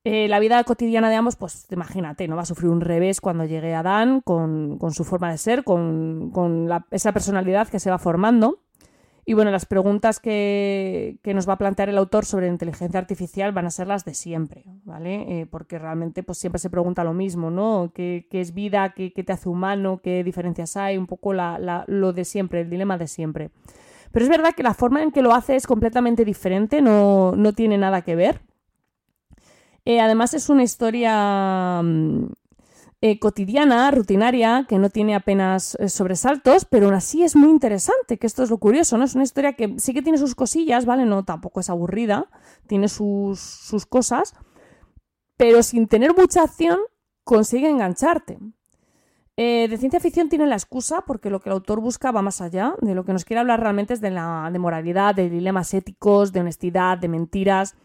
Eh, 0.04 0.28
la 0.28 0.40
vida 0.40 0.64
cotidiana 0.64 1.10
de 1.10 1.16
ambos, 1.16 1.36
pues 1.36 1.66
imagínate, 1.70 2.28
no 2.28 2.36
va 2.36 2.44
a 2.44 2.46
sufrir 2.46 2.70
un 2.70 2.82
revés 2.82 3.20
cuando 3.20 3.44
llegue 3.46 3.74
a 3.76 3.84
Dan 3.84 4.22
con, 4.22 4.80
su 4.92 5.04
forma 5.04 5.32
de 5.32 5.38
ser, 5.38 5.64
con, 5.64 6.32
esa 6.92 7.12
personalidad 7.12 7.68
que 7.68 7.80
se 7.80 7.90
va 7.90 7.98
formando. 7.98 8.60
Y 9.30 9.34
bueno, 9.34 9.52
las 9.52 9.66
preguntas 9.66 10.22
que, 10.22 11.20
nos 11.26 11.50
va 11.50 11.54
a 11.54 11.58
plantear 11.58 11.90
el 11.90 11.98
autor 11.98 12.24
sobre 12.24 12.48
inteligencia 12.48 12.98
artificial 12.98 13.52
van 13.52 13.66
a 13.66 13.72
ser 13.72 13.86
las 13.86 14.06
de 14.06 14.14
siempre, 14.14 14.64
¿vale? 14.86 15.42
Eh, 15.42 15.46
porque 15.46 15.78
realmente 15.78 16.24
pues 16.24 16.38
siempre 16.38 16.60
se 16.60 16.70
pregunta 16.70 17.04
lo 17.04 17.14
mismo, 17.14 17.52
¿no? 17.52 17.92
¿Qué, 17.94 18.26
es 18.32 18.54
vida? 18.54 18.94
¿Qué, 18.94 19.12
te 19.12 19.34
hace 19.34 19.50
humano? 19.50 20.00
¿Qué 20.02 20.24
diferencias 20.24 20.78
hay? 20.78 20.98
Un 20.98 21.08
poco 21.08 21.34
lo 21.34 22.14
de 22.14 22.24
siempre, 22.24 22.62
el 22.62 22.70
dilema 22.70 22.98
de 22.98 23.08
siempre. 23.08 23.50
Pero 24.14 24.24
es 24.24 24.30
verdad 24.30 24.54
que 24.56 24.64
la 24.64 24.74
forma 24.74 25.04
en 25.04 25.12
que 25.12 25.22
lo 25.22 25.34
hace 25.34 25.58
es 25.58 25.68
completamente 25.68 26.24
diferente, 26.24 26.82
no, 26.82 27.34
no 27.36 27.52
tiene 27.52 27.78
nada 27.78 28.04
que 28.04 28.16
ver. 28.16 28.40
Eh, 29.84 30.00
además 30.00 30.36
es 30.36 30.48
una 30.48 30.64
historia 30.64 31.82
mm, 31.84 32.28
eh, 33.02 33.20
cotidiana, 33.20 33.92
rutinaria, 33.92 34.66
que 34.68 34.80
no 34.80 34.90
tiene 34.90 35.14
apenas 35.14 35.76
eh, 35.76 35.88
sobresaltos, 35.88 36.66
pero 36.66 36.88
aún 36.88 36.96
así 36.96 37.24
es 37.24 37.36
muy 37.36 37.50
interesante, 37.50 38.18
que 38.18 38.26
esto 38.26 38.44
es 38.44 38.50
lo 38.50 38.58
curioso, 38.58 38.98
¿no? 38.98 39.04
Es 39.04 39.14
una 39.14 39.24
historia 39.24 39.54
que 39.54 39.76
sí 39.78 39.94
que 39.94 40.02
tiene 40.02 40.18
sus 40.18 40.34
cosillas, 40.34 40.86
¿vale? 40.86 41.06
No, 41.06 41.24
tampoco 41.24 41.60
es 41.60 41.70
aburrida, 41.70 42.28
tiene 42.66 42.88
sus, 42.88 43.40
sus 43.40 43.86
cosas, 43.86 44.34
pero 45.38 45.62
sin 45.62 45.88
tener 45.88 46.16
mucha 46.18 46.44
acción 46.44 46.80
consigue 47.24 47.70
engancharte. 47.70 48.40
Eh, 49.40 49.68
de 49.70 49.78
ciencia 49.78 50.00
ficción 50.00 50.30
tiene 50.30 50.48
la 50.48 50.56
excusa 50.56 51.04
porque 51.06 51.30
lo 51.30 51.40
que 51.40 51.50
el 51.50 51.54
autor 51.54 51.80
busca 51.80 52.12
va 52.12 52.24
más 52.24 52.42
allá. 52.42 52.74
De 52.82 52.96
lo 52.96 53.06
que 53.06 53.14
nos 53.14 53.24
quiere 53.24 53.42
hablar 53.42 53.60
realmente 53.60 53.94
es 53.94 54.02
de 54.02 54.10
la 54.10 54.50
de 54.52 54.58
moralidad, 54.58 55.14
de 55.14 55.30
dilemas 55.30 55.76
éticos, 55.76 56.34
de 56.34 56.40
honestidad, 56.40 56.98
de 56.98 57.08
mentiras. 57.08 57.76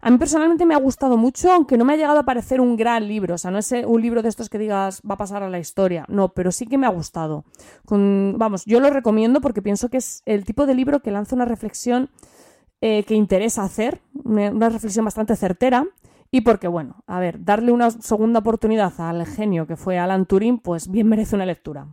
A 0.00 0.10
mí 0.10 0.18
personalmente 0.18 0.66
me 0.66 0.74
ha 0.74 0.78
gustado 0.78 1.16
mucho, 1.16 1.52
aunque 1.52 1.76
no 1.76 1.84
me 1.84 1.94
ha 1.94 1.96
llegado 1.96 2.18
a 2.18 2.24
parecer 2.24 2.60
un 2.60 2.76
gran 2.76 3.06
libro. 3.06 3.34
O 3.34 3.38
sea, 3.38 3.50
no 3.50 3.58
es 3.58 3.72
un 3.72 4.00
libro 4.00 4.22
de 4.22 4.28
estos 4.28 4.48
que 4.48 4.58
digas 4.58 5.00
va 5.08 5.14
a 5.14 5.18
pasar 5.18 5.42
a 5.42 5.50
la 5.50 5.58
historia. 5.58 6.04
No, 6.08 6.28
pero 6.28 6.52
sí 6.52 6.66
que 6.66 6.78
me 6.78 6.86
ha 6.86 6.90
gustado. 6.90 7.44
vamos, 7.88 8.64
yo 8.64 8.80
lo 8.80 8.90
recomiendo 8.90 9.40
porque 9.40 9.62
pienso 9.62 9.88
que 9.88 9.98
es 9.98 10.22
el 10.26 10.44
tipo 10.44 10.66
de 10.66 10.74
libro 10.74 11.00
que 11.00 11.10
lanza 11.10 11.34
una 11.34 11.44
reflexión 11.44 12.10
eh, 12.80 13.04
que 13.04 13.14
interesa 13.14 13.64
hacer, 13.64 14.00
una 14.24 14.68
reflexión 14.68 15.04
bastante 15.04 15.36
certera. 15.36 15.86
Y 16.30 16.40
porque, 16.40 16.68
bueno, 16.68 16.96
a 17.06 17.20
ver, 17.20 17.44
darle 17.44 17.72
una 17.72 17.90
segunda 17.90 18.40
oportunidad 18.40 18.92
al 18.98 19.24
genio 19.26 19.66
que 19.66 19.76
fue 19.76 19.98
Alan 19.98 20.26
Turing, 20.26 20.58
pues 20.58 20.90
bien 20.90 21.08
merece 21.08 21.36
una 21.36 21.46
lectura. 21.46 21.86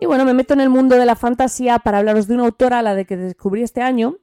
Y 0.00 0.06
bueno, 0.06 0.24
me 0.24 0.34
meto 0.34 0.54
en 0.54 0.60
el 0.60 0.68
mundo 0.68 0.96
de 0.96 1.06
la 1.06 1.16
fantasía 1.16 1.78
para 1.78 1.98
hablaros 1.98 2.26
de 2.26 2.34
una 2.34 2.44
autora 2.44 2.80
a 2.80 2.82
la 2.82 2.94
de 2.94 3.06
que 3.06 3.16
descubrí 3.16 3.62
este 3.62 3.80
año, 3.80 4.18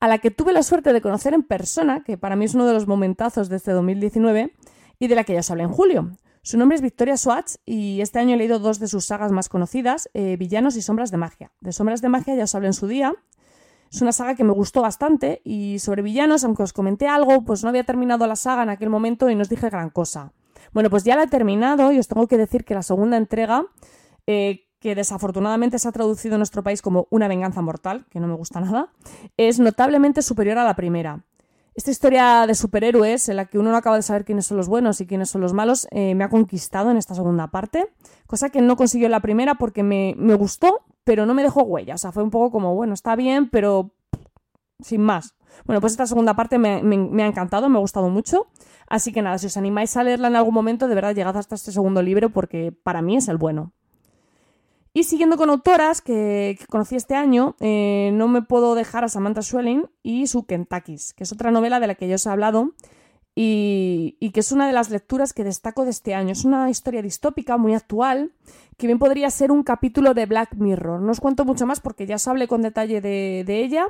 a 0.00 0.08
la 0.08 0.18
que 0.18 0.32
tuve 0.32 0.52
la 0.52 0.64
suerte 0.64 0.92
de 0.92 1.00
conocer 1.00 1.32
en 1.32 1.44
persona, 1.44 2.02
que 2.02 2.18
para 2.18 2.34
mí 2.34 2.44
es 2.44 2.54
uno 2.54 2.66
de 2.66 2.74
los 2.74 2.88
momentazos 2.88 3.48
de 3.48 3.56
este 3.56 3.70
2019, 3.70 4.52
y 4.98 5.06
de 5.08 5.14
la 5.14 5.24
que 5.24 5.32
ya 5.34 5.40
os 5.40 5.50
hablé 5.50 5.64
en 5.64 5.70
julio. 5.70 6.12
Su 6.42 6.58
nombre 6.58 6.74
es 6.74 6.82
Victoria 6.82 7.16
Swatch 7.16 7.54
y 7.64 8.00
este 8.00 8.18
año 8.18 8.34
he 8.34 8.36
leído 8.36 8.58
dos 8.58 8.80
de 8.80 8.88
sus 8.88 9.06
sagas 9.06 9.30
más 9.30 9.48
conocidas, 9.48 10.10
eh, 10.12 10.36
Villanos 10.36 10.76
y 10.76 10.82
Sombras 10.82 11.12
de 11.12 11.16
Magia. 11.16 11.52
De 11.60 11.72
Sombras 11.72 12.02
de 12.02 12.08
Magia 12.08 12.34
ya 12.34 12.44
os 12.44 12.54
hablé 12.56 12.66
en 12.68 12.72
su 12.72 12.88
día. 12.88 13.14
Es 13.92 14.02
una 14.02 14.10
saga 14.10 14.34
que 14.34 14.42
me 14.42 14.52
gustó 14.52 14.82
bastante 14.82 15.40
y 15.44 15.78
sobre 15.78 16.02
villanos, 16.02 16.42
aunque 16.44 16.62
os 16.62 16.72
comenté 16.72 17.06
algo, 17.06 17.44
pues 17.44 17.62
no 17.62 17.68
había 17.68 17.84
terminado 17.84 18.26
la 18.26 18.36
saga 18.36 18.62
en 18.62 18.70
aquel 18.70 18.90
momento 18.90 19.28
y 19.28 19.34
no 19.36 19.42
os 19.42 19.48
dije 19.48 19.70
gran 19.70 19.90
cosa. 19.90 20.32
Bueno, 20.72 20.88
pues 20.88 21.04
ya 21.04 21.14
la 21.14 21.24
he 21.24 21.28
terminado 21.28 21.92
y 21.92 21.98
os 21.98 22.08
tengo 22.08 22.26
que 22.26 22.38
decir 22.38 22.64
que 22.64 22.74
la 22.74 22.82
segunda 22.82 23.16
entrega 23.16 23.66
eh, 24.26 24.66
que 24.82 24.94
desafortunadamente 24.96 25.78
se 25.78 25.88
ha 25.88 25.92
traducido 25.92 26.34
en 26.34 26.40
nuestro 26.40 26.62
país 26.62 26.82
como 26.82 27.06
Una 27.10 27.28
venganza 27.28 27.62
mortal, 27.62 28.04
que 28.10 28.18
no 28.18 28.26
me 28.26 28.34
gusta 28.34 28.60
nada, 28.60 28.88
es 29.36 29.60
notablemente 29.60 30.22
superior 30.22 30.58
a 30.58 30.64
la 30.64 30.74
primera. 30.74 31.24
Esta 31.74 31.90
historia 31.90 32.46
de 32.46 32.54
superhéroes, 32.54 33.30
en 33.30 33.36
la 33.36 33.46
que 33.46 33.58
uno 33.58 33.70
no 33.70 33.76
acaba 33.76 33.96
de 33.96 34.02
saber 34.02 34.26
quiénes 34.26 34.44
son 34.44 34.58
los 34.58 34.68
buenos 34.68 35.00
y 35.00 35.06
quiénes 35.06 35.30
son 35.30 35.40
los 35.40 35.54
malos, 35.54 35.86
eh, 35.90 36.14
me 36.14 36.24
ha 36.24 36.28
conquistado 36.28 36.90
en 36.90 36.98
esta 36.98 37.14
segunda 37.14 37.46
parte, 37.46 37.88
cosa 38.26 38.50
que 38.50 38.60
no 38.60 38.76
consiguió 38.76 39.06
en 39.06 39.12
la 39.12 39.20
primera 39.20 39.54
porque 39.54 39.82
me, 39.82 40.14
gustó, 40.34 40.80
pero 41.04 41.24
no 41.24 41.32
me 41.32 41.42
dejó 41.42 41.62
huella. 41.62 41.94
O 41.94 41.98
sea, 41.98 42.12
fue 42.12 42.24
un 42.24 42.30
poco 42.30 42.50
como, 42.50 42.74
bueno, 42.74 42.92
está 42.92 43.16
bien, 43.16 43.48
pero 43.48 43.92
sin 44.80 45.00
más. 45.00 45.34
Bueno, 45.64 45.80
pues 45.80 45.92
esta 45.92 46.06
segunda 46.06 46.34
parte 46.34 46.58
me, 46.58 46.82
me, 46.82 47.22
ha 47.22 47.26
encantado, 47.26 47.68
me 47.68 47.78
ha 47.78 47.80
gustado 47.80 48.10
mucho. 48.10 48.48
Así 48.88 49.12
que 49.12 49.22
nada, 49.22 49.38
si 49.38 49.46
os 49.46 49.56
animáis 49.56 49.96
a 49.96 50.02
leerla 50.02 50.28
en 50.28 50.36
algún 50.36 50.52
momento, 50.52 50.88
de 50.88 50.94
verdad 50.94 51.14
llegad 51.14 51.36
hasta 51.36 51.54
este 51.54 51.72
segundo 51.72 52.02
libro 52.02 52.30
porque 52.30 52.72
para 52.72 53.00
mí 53.00 53.16
es 53.16 53.28
el 53.28 53.38
bueno. 53.38 53.72
Y 54.94 55.04
siguiendo 55.04 55.38
con 55.38 55.48
autoras 55.48 56.02
que, 56.02 56.58
conocí 56.68 56.96
este 56.96 57.14
año, 57.14 57.56
eh, 57.60 58.10
no 58.12 58.28
me 58.28 58.42
puedo 58.42 58.74
dejar 58.74 59.04
a 59.04 59.08
Samantha 59.08 59.40
Schweblin 59.40 59.88
y 60.02 60.26
su 60.26 60.44
Kentucky's, 60.44 61.14
que 61.14 61.24
es 61.24 61.32
otra 61.32 61.50
novela 61.50 61.80
de 61.80 61.86
la 61.86 61.94
que 61.94 62.08
yo 62.08 62.16
os 62.16 62.26
he 62.26 62.30
hablado 62.30 62.74
y, 63.34 64.30
que 64.32 64.40
es 64.40 64.52
una 64.52 64.66
de 64.66 64.72
las 64.72 64.90
lecturas 64.90 65.32
que 65.32 65.44
destaco 65.44 65.84
de 65.84 65.90
este 65.90 66.14
año. 66.14 66.32
Es 66.32 66.44
una 66.44 66.68
historia 66.68 67.02
distópica 67.02 67.56
muy 67.56 67.74
actual 67.74 68.32
que 68.76 68.86
bien 68.86 68.98
podría 68.98 69.30
ser 69.30 69.50
un 69.50 69.62
capítulo 69.62 70.14
de 70.14 70.26
Black 70.26 70.54
Mirror. 70.56 71.00
No 71.00 71.12
os 71.12 71.20
cuento 71.20 71.44
mucho 71.44 71.66
más 71.66 71.80
porque 71.80 72.06
ya 72.06 72.16
os 72.16 72.28
hablé 72.28 72.48
con 72.48 72.62
detalle 72.62 73.00
de, 73.00 73.44
ella, 73.46 73.86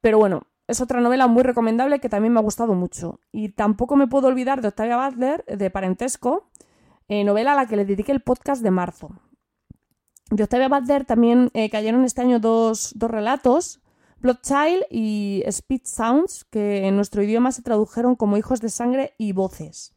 pero 0.00 0.18
bueno, 0.18 0.42
es 0.66 0.80
otra 0.80 1.00
novela 1.00 1.26
muy 1.28 1.42
recomendable 1.42 2.00
que 2.00 2.08
también 2.08 2.32
me 2.32 2.40
ha 2.40 2.42
gustado 2.42 2.74
mucho. 2.74 3.20
Y 3.30 3.50
tampoco 3.50 3.96
me 3.96 4.08
puedo 4.08 4.28
olvidar 4.28 4.62
de 4.62 4.68
Octavia 4.68 5.08
Butler, 5.08 5.44
de 5.44 5.70
Parentesco, 5.70 6.48
eh, 7.06 7.24
novela 7.24 7.52
a 7.52 7.56
la 7.56 7.66
que 7.66 7.76
le 7.76 7.84
dediqué 7.84 8.12
el 8.12 8.20
podcast 8.20 8.62
de 8.62 8.70
marzo. 8.70 9.10
De 10.30 10.42
Octavia 10.42 10.68
Butler 10.68 11.04
también 11.04 11.50
eh, 11.54 11.70
cayeron 11.70 12.04
este 12.04 12.20
año 12.20 12.38
dos, 12.38 12.92
dos 12.94 13.10
relatos 13.10 13.80
Bloodchild 14.20 14.84
y 14.90 15.42
Speed 15.46 15.82
Sounds, 15.84 16.44
que 16.50 16.86
en 16.88 16.96
nuestro 16.96 17.22
idioma 17.22 17.52
se 17.52 17.62
tradujeron 17.62 18.16
como 18.16 18.36
Hijos 18.36 18.60
de 18.60 18.68
Sangre 18.68 19.14
y 19.16 19.32
Voces. 19.32 19.94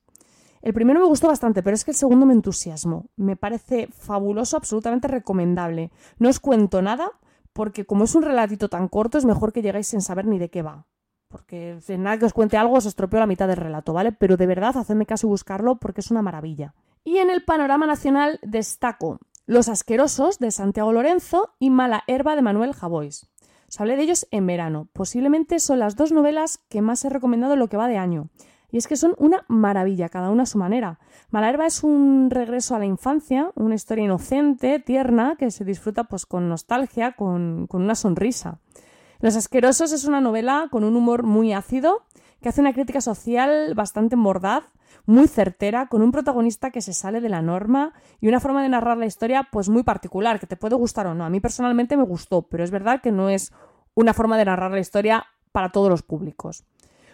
El 0.62 0.76
primero 0.76 1.00
me 1.00 1.08
gustó 1.08 1.28
bastante, 1.28 1.64
pero 1.64 1.74
es 1.74 1.84
que 1.84 1.90
el 1.92 1.98
segundo 1.98 2.28
me 2.28 2.34
entusiasmó. 2.34 3.10
Me 3.16 3.36
parece 3.36 3.88
fabuloso, 3.88 4.58
absolutamente 4.58 5.08
recomendable. 5.08 5.92
No 6.20 6.30
os 6.30 6.40
cuento 6.40 6.84
nada, 6.84 7.10
porque 7.52 7.86
como 7.86 8.04
es 8.04 8.14
un 8.14 8.22
relatito 8.22 8.70
tan 8.70 8.88
corto, 8.88 9.18
es 9.18 9.26
mejor 9.26 9.54
que 9.54 9.64
llegáis 9.64 9.88
sin 9.88 10.02
saber 10.02 10.28
ni 10.28 10.38
de 10.38 10.52
qué 10.52 10.62
va. 10.62 10.86
Porque 11.28 11.80
sin 11.82 12.04
nada 12.04 12.20
que 12.20 12.26
os 12.26 12.34
cuente 12.34 12.58
algo 12.58 12.76
os 12.76 12.86
estropeo 12.86 13.20
la 13.20 13.26
mitad 13.26 13.48
del 13.48 13.58
relato, 13.58 13.92
¿vale? 13.92 14.12
Pero 14.12 14.38
de 14.38 14.46
verdad, 14.46 14.78
hacedme 14.78 15.08
caso 15.08 15.26
y 15.26 15.32
buscarlo 15.32 15.78
porque 15.78 16.02
es 16.02 16.12
una 16.12 16.22
maravilla. 16.22 16.76
Y 17.04 17.18
en 17.18 17.32
el 17.32 17.44
panorama 17.44 17.88
nacional 17.88 18.40
destaco 18.44 19.20
Los 19.52 19.68
Asquerosos 19.68 20.40
de 20.40 20.50
Santiago 20.50 20.94
Lorenzo 20.94 21.50
y 21.60 21.72
Mala 21.72 22.06
Herba 22.08 22.38
de 22.38 22.42
Manuel 22.42 22.72
Javois. 22.72 23.28
Os 23.68 23.82
hablé 23.82 23.98
de 23.98 24.04
ellos 24.04 24.26
en 24.32 24.48
verano. 24.48 24.88
Posiblemente 24.94 25.60
son 25.60 25.80
las 25.80 25.98
dos 25.98 26.14
novelas 26.14 26.60
que 26.70 26.82
más 26.82 27.04
he 27.04 27.10
recomendado 27.10 27.56
en 27.56 27.60
lo 27.60 27.68
que 27.68 27.76
va 27.76 27.90
de 27.90 27.98
año. 27.98 28.30
Y 28.72 28.78
es 28.78 28.88
que 28.88 28.96
son 28.96 29.14
una 29.18 29.44
maravilla, 29.50 30.08
cada 30.08 30.30
una 30.30 30.44
a 30.44 30.46
su 30.46 30.58
manera. 30.58 31.00
Malarva 31.32 31.66
es 31.66 31.84
un 31.84 32.30
regreso 32.30 32.76
a 32.76 32.80
la 32.80 32.86
infancia, 32.86 33.52
una 33.56 33.76
historia 33.76 34.06
inocente, 34.06 34.80
tierna, 34.80 35.36
que 35.38 35.52
se 35.52 35.66
disfruta 35.66 36.06
pues, 36.06 36.26
con 36.26 36.48
nostalgia, 36.48 37.12
con, 37.18 37.68
con 37.68 37.82
una 37.82 37.96
sonrisa. 37.96 38.60
Los 39.20 39.36
Asquerosos 39.36 39.92
es 39.92 40.06
una 40.06 40.22
novela 40.22 40.70
con 40.72 40.86
un 40.86 40.96
humor 40.96 41.24
muy 41.24 41.52
ácido, 41.52 42.06
que 42.42 42.48
hace 42.48 42.62
una 42.62 42.72
crítica 42.72 43.02
social 43.02 43.74
bastante 43.76 44.16
mordaz, 44.16 44.64
muy 45.12 45.28
certera, 45.28 45.88
con 45.88 46.02
un 46.02 46.12
protagonista 46.12 46.72
que 46.72 46.82
se 46.82 46.94
sale 46.94 47.22
de 47.22 47.30
la 47.30 47.42
norma 47.42 47.94
y 48.20 48.28
una 48.28 48.40
forma 48.40 48.64
de 48.64 48.70
narrar 48.70 48.98
la 48.98 49.06
historia 49.06 49.48
pues 49.52 49.70
muy 49.70 49.84
particular, 49.84 50.40
que 50.40 50.48
te 50.48 50.56
puede 50.56 50.76
gustar 50.76 51.06
o 51.08 51.14
no. 51.14 51.26
A 51.26 51.30
mí 51.30 51.40
personalmente 51.40 51.98
me 51.98 52.04
gustó, 52.04 52.44
pero 52.44 52.64
es 52.64 52.72
verdad 52.72 53.02
que 53.02 53.12
no 53.12 53.30
es 53.30 53.52
una 53.94 54.14
forma 54.14 54.38
de 54.38 54.46
narrar 54.46 54.72
la 54.72 54.80
historia 54.80 55.26
para 55.52 55.70
todos 55.70 55.90
los 55.90 56.02
públicos. 56.02 56.64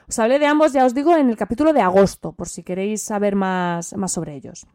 Os 0.08 0.20
hablé 0.20 0.40
de 0.40 0.46
ambos, 0.46 0.74
ya 0.74 0.86
os 0.86 0.94
digo, 0.94 1.16
en 1.18 1.30
el 1.30 1.36
capítulo 1.36 1.74
de 1.74 1.82
agosto, 1.82 2.32
por 2.32 2.48
si 2.48 2.64
queréis 2.64 3.02
saber 3.02 3.36
más, 3.36 3.94
más 3.98 4.12
sobre 4.12 4.36
ellos. 4.36 4.68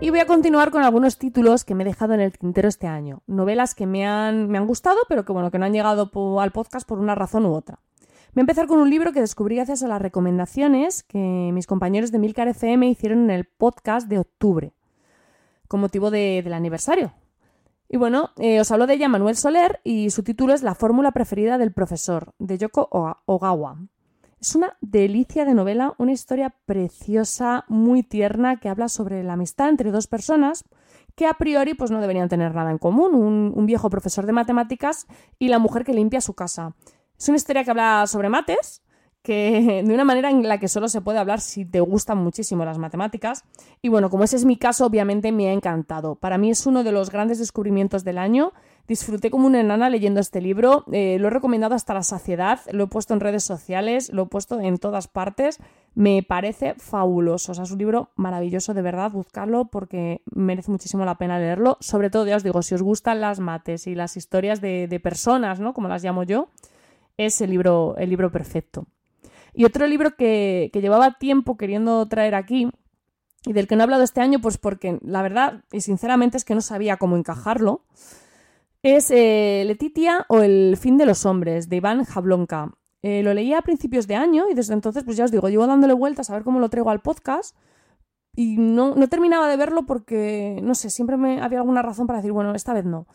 Y 0.00 0.10
voy 0.10 0.20
a 0.20 0.26
continuar 0.26 0.70
con 0.70 0.84
algunos 0.84 1.18
títulos 1.18 1.64
que 1.64 1.74
me 1.74 1.82
he 1.82 1.86
dejado 1.86 2.14
en 2.14 2.20
el 2.20 2.38
tintero 2.38 2.68
este 2.68 2.86
año. 2.86 3.22
Novelas 3.26 3.74
que 3.74 3.84
me 3.84 4.06
han, 4.06 4.48
me 4.48 4.56
han 4.56 4.66
gustado, 4.66 4.98
pero 5.08 5.24
que 5.24 5.32
bueno, 5.32 5.50
que 5.50 5.58
no 5.58 5.66
han 5.66 5.72
llegado 5.72 6.08
al 6.40 6.52
podcast 6.52 6.86
por 6.88 7.00
una 7.00 7.16
razón 7.16 7.44
u 7.44 7.52
otra. 7.52 7.80
Voy 8.32 8.40
a 8.40 8.42
empezar 8.42 8.68
con 8.68 8.78
un 8.78 8.90
libro 8.90 9.12
que 9.12 9.20
descubrí 9.20 9.56
gracias 9.56 9.82
a 9.82 9.88
las 9.88 10.00
recomendaciones 10.00 11.02
que 11.02 11.50
mis 11.52 11.66
compañeros 11.66 12.12
de 12.12 12.20
Milcar 12.20 12.46
FM 12.46 12.86
hicieron 12.88 13.24
en 13.24 13.30
el 13.30 13.44
podcast 13.46 14.08
de 14.08 14.20
octubre, 14.20 14.72
con 15.66 15.80
motivo 15.80 16.12
del 16.12 16.52
aniversario. 16.52 17.12
Y 17.88 17.96
bueno, 17.96 18.30
eh, 18.36 18.60
os 18.60 18.70
hablo 18.70 18.86
de 18.86 18.94
ella 18.94 19.08
Manuel 19.08 19.34
Soler 19.34 19.80
y 19.82 20.10
su 20.10 20.22
título 20.22 20.54
es 20.54 20.62
La 20.62 20.76
fórmula 20.76 21.10
preferida 21.10 21.58
del 21.58 21.72
profesor, 21.72 22.34
de 22.38 22.56
Yoko 22.56 22.88
Ogawa. 23.26 23.78
Es 24.40 24.54
una 24.54 24.76
delicia 24.80 25.44
de 25.44 25.54
novela, 25.54 25.94
una 25.98 26.12
historia 26.12 26.54
preciosa, 26.64 27.64
muy 27.68 28.02
tierna, 28.04 28.60
que 28.60 28.68
habla 28.68 28.88
sobre 28.88 29.24
la 29.24 29.32
amistad 29.32 29.68
entre 29.68 29.90
dos 29.90 30.06
personas 30.06 30.64
que 31.16 31.26
a 31.26 31.34
priori 31.34 31.74
pues, 31.74 31.90
no 31.90 32.00
deberían 32.00 32.28
tener 32.28 32.54
nada 32.54 32.70
en 32.70 32.78
común, 32.78 33.14
un, 33.14 33.66
viejo 33.66 33.90
profesor 33.90 34.24
de 34.24 34.32
matemáticas 34.32 35.08
y 35.40 35.48
la 35.48 35.58
mujer 35.58 35.82
que 35.84 35.92
limpia 35.92 36.20
su 36.20 36.34
casa. 36.34 36.76
Es 37.18 37.28
una 37.28 37.36
historia 37.36 37.64
que 37.64 37.72
habla 37.72 38.06
sobre 38.06 38.28
mates, 38.28 38.82
que 39.22 39.82
de 39.84 39.92
una 39.92 40.04
manera 40.04 40.30
en 40.30 40.46
la 40.46 40.58
que 40.58 40.68
solo 40.68 40.88
se 40.88 41.00
puede 41.00 41.18
hablar 41.18 41.40
si 41.40 41.64
te 41.64 41.80
gustan 41.80 42.18
muchísimo 42.18 42.64
las 42.64 42.78
matemáticas. 42.78 43.42
Y 43.82 43.88
bueno, 43.88 44.10
como 44.10 44.22
ese 44.22 44.36
es 44.36 44.44
mi 44.44 44.56
caso, 44.56 44.86
obviamente 44.86 45.32
me 45.32 45.48
ha 45.48 45.52
encantado. 45.52 46.14
Para 46.14 46.38
mí 46.38 46.50
es 46.50 46.64
uno 46.66 46.84
de 46.84 46.92
los 46.92 47.10
grandes 47.10 47.40
descubrimientos 47.40 48.04
del 48.04 48.18
año 48.18 48.52
Disfruté 48.88 49.30
como 49.30 49.46
una 49.46 49.60
enana 49.60 49.90
leyendo 49.90 50.18
este 50.18 50.40
libro, 50.40 50.86
eh, 50.92 51.18
lo 51.20 51.26
he 51.26 51.30
recomendado 51.30 51.74
hasta 51.74 51.92
la 51.92 52.02
saciedad, 52.02 52.60
lo 52.72 52.84
he 52.84 52.86
puesto 52.86 53.12
en 53.12 53.20
redes 53.20 53.44
sociales, 53.44 54.10
lo 54.10 54.22
he 54.22 54.26
puesto 54.26 54.58
en 54.60 54.78
todas 54.78 55.08
partes, 55.08 55.58
me 55.94 56.22
parece 56.22 56.72
fabuloso, 56.72 57.52
o 57.52 57.54
sea, 57.54 57.64
es 57.64 57.70
un 57.70 57.80
libro 57.80 58.12
maravilloso, 58.16 58.72
de 58.72 58.80
verdad, 58.80 59.10
buscarlo 59.10 59.66
porque 59.66 60.22
merece 60.34 60.70
muchísimo 60.70 61.04
la 61.04 61.18
pena 61.18 61.38
leerlo, 61.38 61.76
sobre 61.80 62.08
todo, 62.08 62.26
ya 62.26 62.36
os 62.36 62.42
digo, 62.42 62.62
si 62.62 62.74
os 62.74 62.80
gustan 62.80 63.20
las 63.20 63.40
mates 63.40 63.86
y 63.86 63.94
las 63.94 64.16
historias 64.16 64.62
de, 64.62 65.00
personas, 65.02 65.60
¿no? 65.60 65.74
Como 65.74 65.88
las 65.88 66.02
llamo 66.02 66.22
yo, 66.22 66.48
es 67.18 67.42
el 67.42 67.50
libro, 67.50 67.94
el 67.98 68.08
libro 68.08 68.32
perfecto. 68.32 68.86
Y 69.52 69.66
otro 69.66 69.86
libro 69.86 70.16
que, 70.16 70.70
que 70.72 70.80
llevaba 70.80 71.18
tiempo 71.18 71.58
queriendo 71.58 72.08
traer 72.08 72.34
aquí, 72.34 72.70
y 73.44 73.52
del 73.52 73.66
que 73.66 73.76
no 73.76 73.82
he 73.82 73.84
hablado 73.84 74.02
este 74.02 74.22
año, 74.22 74.40
pues 74.40 74.56
porque 74.56 74.98
la 75.02 75.20
verdad 75.20 75.62
y 75.72 75.82
sinceramente 75.82 76.38
es 76.38 76.46
que 76.46 76.54
no 76.54 76.62
sabía 76.62 76.96
cómo 76.96 77.18
encajarlo 77.18 77.82
es 78.82 79.10
eh, 79.10 79.64
Letitia 79.66 80.26
o 80.28 80.40
El 80.40 80.76
fin 80.76 80.98
de 80.98 81.06
los 81.06 81.26
hombres, 81.26 81.68
de 81.68 81.76
Iván 81.76 82.04
Jablonka. 82.04 82.72
Eh, 83.02 83.22
lo 83.22 83.32
leí 83.32 83.54
a 83.54 83.62
principios 83.62 84.06
de 84.06 84.16
año 84.16 84.48
y 84.50 84.54
desde 84.54 84.74
entonces, 84.74 85.04
pues 85.04 85.16
ya 85.16 85.24
os 85.24 85.30
digo, 85.30 85.48
llevo 85.48 85.66
dándole 85.66 85.94
vueltas 85.94 86.30
a 86.30 86.34
ver 86.34 86.42
cómo 86.42 86.58
lo 86.58 86.68
traigo 86.68 86.90
al 86.90 87.00
podcast 87.00 87.56
y 88.34 88.56
no, 88.56 88.94
no 88.94 89.08
terminaba 89.08 89.48
de 89.48 89.56
verlo 89.56 89.86
porque, 89.86 90.60
no 90.62 90.74
sé, 90.74 90.90
siempre 90.90 91.16
me 91.16 91.40
había 91.40 91.58
alguna 91.58 91.82
razón 91.82 92.06
para 92.06 92.18
decir, 92.18 92.32
bueno, 92.32 92.54
esta 92.54 92.72
vez 92.72 92.84
no. 92.84 93.06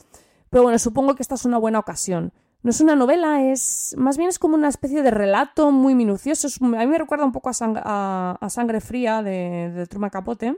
Pero 0.50 0.64
bueno, 0.64 0.78
supongo 0.80 1.16
que 1.16 1.24
esta 1.24 1.36
es 1.36 1.46
una 1.46 1.58
buena 1.58 1.80
ocasión. 1.80 2.34
No 2.62 2.70
es 2.70 2.80
una 2.80 2.96
novela, 2.96 3.44
es 3.44 3.94
más 3.98 4.18
bien 4.18 4.30
es 4.30 4.40
como 4.40 4.56
una 4.56 4.70
especie 4.70 5.04
de 5.04 5.12
relato 5.12 5.72
muy 5.72 5.96
minucioso. 5.96 6.48
a 6.62 6.68
mí 6.68 6.88
me 6.88 6.98
recuerda 6.98 7.26
un 7.26 7.34
poco 7.34 7.52
a, 7.52 8.48
Sangre 8.50 8.80
Fría 8.80 9.22
de, 9.22 9.72
de 9.74 9.86
Truman 9.88 10.10
Capote. 10.10 10.56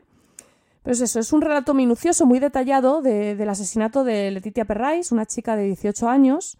Pero 0.86 0.94
es 0.94 1.02
eso, 1.02 1.20
es 1.20 1.34
un 1.34 1.42
relato 1.42 1.74
minucioso, 1.74 2.28
muy 2.28 2.38
detallado 2.38 3.02
del 3.02 3.50
asesinato 3.50 4.04
de 4.04 4.30
Letitia 4.30 4.66
Perrais, 4.66 5.12
una 5.12 5.26
chica 5.26 5.56
de 5.56 5.64
18 5.64 6.08
años 6.08 6.60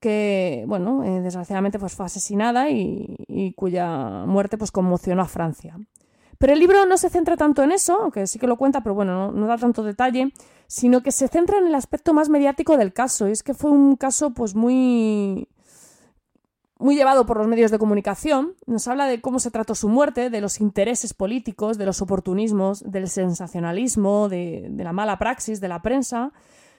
que, 0.00 0.64
bueno, 0.66 1.04
eh, 1.04 1.20
desgraciadamente 1.20 1.78
pues, 1.78 1.94
fue 1.94 2.04
asesinada 2.04 2.68
y, 2.68 3.54
cuya 3.56 4.24
muerte 4.26 4.58
pues, 4.58 4.72
conmocionó 4.72 5.22
a 5.22 5.26
Francia. 5.26 5.78
Pero 6.36 6.52
el 6.52 6.58
libro 6.58 6.84
no 6.84 6.96
se 6.96 7.10
centra 7.10 7.36
tanto 7.36 7.62
en 7.62 7.70
eso, 7.70 8.00
aunque 8.02 8.26
sí 8.26 8.40
que 8.40 8.48
lo 8.48 8.56
cuenta, 8.56 8.80
pero 8.82 8.96
bueno, 8.96 9.14
no, 9.14 9.32
no, 9.32 9.46
da 9.46 9.56
tanto 9.56 9.84
detalle, 9.84 10.32
sino 10.66 11.04
que 11.04 11.12
se 11.12 11.28
centra 11.28 11.58
en 11.58 11.68
el 11.68 11.76
aspecto 11.76 12.12
más 12.12 12.28
mediático 12.28 12.76
del 12.76 12.92
caso. 12.92 13.28
Y 13.28 13.30
es 13.30 13.44
que 13.44 13.54
fue 13.54 13.70
un 13.70 13.94
caso 13.94 14.34
pues 14.34 14.56
muy 14.56 15.46
muy 16.84 16.96
llevado 16.96 17.24
por 17.24 17.38
los 17.38 17.48
medios 17.48 17.70
de 17.70 17.78
comunicación, 17.78 18.56
nos 18.66 18.86
habla 18.88 19.06
de 19.06 19.22
cómo 19.22 19.38
se 19.38 19.50
trató 19.50 19.74
su 19.74 19.88
muerte, 19.88 20.28
de 20.28 20.42
los 20.42 20.60
intereses 20.60 21.14
políticos, 21.14 21.78
de 21.78 21.86
los 21.86 22.02
oportunismos, 22.02 22.84
del 22.84 23.08
sensacionalismo, 23.08 24.28
de, 24.28 24.70
la 24.76 24.92
mala 24.92 25.18
praxis 25.18 25.62
de 25.62 25.68
la 25.68 25.80
prensa. 25.80 26.34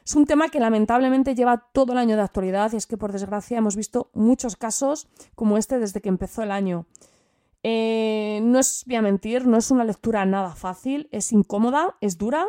Es 0.06 0.16
un 0.16 0.28
tema 0.28 0.50
que 0.50 0.60
lamentablemente 0.60 1.34
lleva 1.34 1.66
todo 1.74 1.94
el 1.94 1.98
año 1.98 2.18
de 2.18 2.22
actualidad 2.22 2.72
y 2.74 2.76
es 2.76 2.86
que 2.86 2.98
por 2.98 3.14
desgracia 3.14 3.58
hemos 3.58 3.76
visto 3.76 4.12
muchos 4.14 4.56
casos 4.56 5.08
como 5.34 5.58
este 5.58 5.80
desde 5.80 6.02
que 6.02 6.10
empezó 6.10 6.44
el 6.44 6.52
año. 6.52 6.86
Eh, 7.64 8.42
no 8.44 8.60
es, 8.60 8.84
voy 8.86 8.98
a 8.98 9.02
mentir, 9.02 9.48
no 9.48 9.58
es 9.58 9.72
una 9.72 9.86
lectura 9.86 10.24
nada 10.28 10.54
fácil, 10.54 11.10
es 11.12 11.32
incómoda, 11.32 11.96
es 12.00 12.20
dura, 12.20 12.46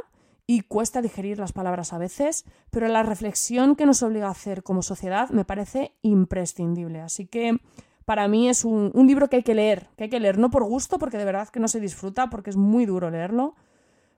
y 0.47 0.61
cuesta 0.61 1.03
digerir 1.03 1.39
las 1.39 1.53
palabras 1.53 1.93
a 1.93 1.99
veces, 1.99 2.45
pero 2.71 2.87
la 2.89 3.03
reflexión 3.03 3.75
que 3.75 3.87
nos 3.87 4.03
obliga 4.03 4.29
a 4.29 4.31
hacer 4.31 4.63
como 4.63 4.83
sociedad 4.83 5.31
me 5.31 5.45
parece 5.45 5.97
imprescindible. 6.03 7.01
Así 7.01 7.27
que 7.27 7.59
para 8.05 8.29
mí 8.29 8.49
es 8.49 8.65
un, 8.65 8.93
libro 8.95 9.29
que 9.29 9.37
hay 9.37 9.43
que 9.43 9.55
leer, 9.55 9.89
que 9.97 10.05
hay 10.05 10.11
que 10.11 10.21
leer 10.21 10.39
no 10.39 10.51
por 10.51 10.65
gusto, 10.65 10.99
porque 10.99 11.19
de 11.19 11.25
verdad 11.25 11.49
que 11.49 11.59
no 11.59 11.67
se 11.67 11.81
disfruta, 11.81 12.31
porque 12.31 12.51
es 12.51 12.57
muy 12.57 12.87
duro 12.87 13.11
leerlo, 13.11 13.57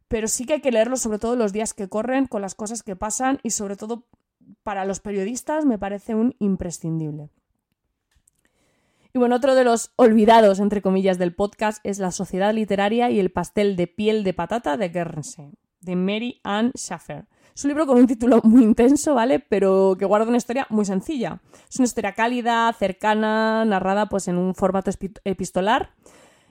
pero 0.09 0.29
sí 0.29 0.45
que 0.45 0.55
hay 0.55 0.61
que 0.61 0.71
leerlo 0.71 0.99
sobre 0.99 1.19
todo 1.19 1.37
los 1.37 1.55
días 1.55 1.73
que 1.73 1.89
corren, 1.89 2.27
con 2.27 2.43
las 2.43 2.55
cosas 2.55 2.83
que 2.83 2.97
pasan 2.97 3.41
y 3.43 3.51
sobre 3.51 3.77
todo 3.77 4.07
para 4.63 4.85
los 4.85 5.01
periodistas 5.01 5.65
me 5.65 5.79
parece 5.79 6.15
un 6.15 6.37
imprescindible. 6.39 7.31
Y 9.15 9.19
bueno, 9.19 9.37
otro 9.37 9.55
de 9.55 9.65
los 9.65 9.93
olvidados, 9.97 10.61
entre 10.61 10.83
comillas, 10.83 11.19
del 11.19 11.35
podcast 11.35 11.81
es 11.83 11.99
La 11.99 12.11
Sociedad 12.11 12.53
Literaria 12.53 13.11
y 13.11 13.19
el 13.19 13.31
Pastel 13.31 13.75
de 13.77 13.87
Piel 13.87 14.23
de 14.23 14.35
Patata 14.35 14.77
de 14.77 14.91
Guernsey, 14.91 15.53
de 15.81 15.97
Mary 15.97 16.41
Ann 16.45 16.73
Schaffer. 16.77 17.27
Es 17.55 17.65
un 17.65 17.69
libro 17.69 17.87
con 17.87 17.99
un 17.99 18.07
título 18.07 18.41
muy 18.45 18.63
intenso, 18.63 19.15
¿vale? 19.15 19.41
Pero 19.41 19.97
que 19.99 20.05
guarda 20.05 20.29
una 20.29 20.37
historia 20.37 20.67
muy 20.71 20.85
sencilla. 20.85 21.41
Es 21.69 21.79
una 21.79 21.87
historia 21.87 22.13
cálida, 22.13 22.73
cercana, 22.73 23.65
narrada 23.65 24.07
pues 24.09 24.29
en 24.29 24.39
un 24.39 24.55
formato 24.55 24.91
epistolar 25.25 25.95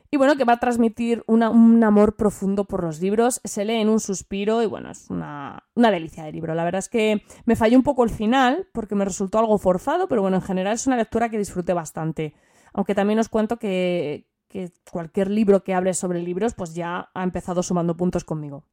y 0.10 0.18
bueno, 0.18 0.38
que 0.38 0.46
va 0.46 0.54
a 0.54 0.60
transmitir 0.60 1.24
un 1.28 1.44
amor 1.44 2.16
profundo 2.16 2.64
por 2.64 2.84
los 2.84 3.02
libros. 3.02 3.42
Se 3.44 3.66
lee 3.66 3.76
en 3.76 3.90
un 3.90 4.00
suspiro 4.00 4.64
y 4.64 4.66
bueno, 4.66 4.90
es 4.90 5.10
una, 5.10 5.64
delicia 5.76 6.24
de 6.24 6.32
libro. 6.32 6.56
La 6.56 6.64
verdad 6.64 6.80
es 6.80 6.88
que 6.88 7.24
me 7.46 7.58
falló 7.58 7.78
un 7.78 7.84
poco 7.84 8.04
el 8.06 8.10
final 8.10 8.68
porque 8.72 8.96
me 8.96 9.04
resultó 9.04 9.40
algo 9.40 9.58
forzado, 9.58 10.08
pero 10.08 10.22
bueno, 10.22 10.38
en 10.38 10.44
general 10.44 10.76
es 10.76 10.88
una 10.88 10.96
lectura 10.96 11.30
que 11.30 11.38
disfruté 11.38 11.74
bastante. 11.74 12.34
Aunque 12.74 12.96
también 12.96 13.20
os 13.20 13.28
cuento 13.28 13.58
que, 13.58 14.30
que 14.48 14.72
cualquier 14.90 15.30
libro 15.30 15.64
que 15.64 15.74
hable 15.74 15.94
sobre 15.94 16.22
libros, 16.22 16.54
pues 16.54 16.74
ya 16.74 17.10
ha 17.14 17.24
empezado 17.24 17.62
sumando 17.62 17.98
puntos 17.98 18.24
conmigo. 18.24 18.64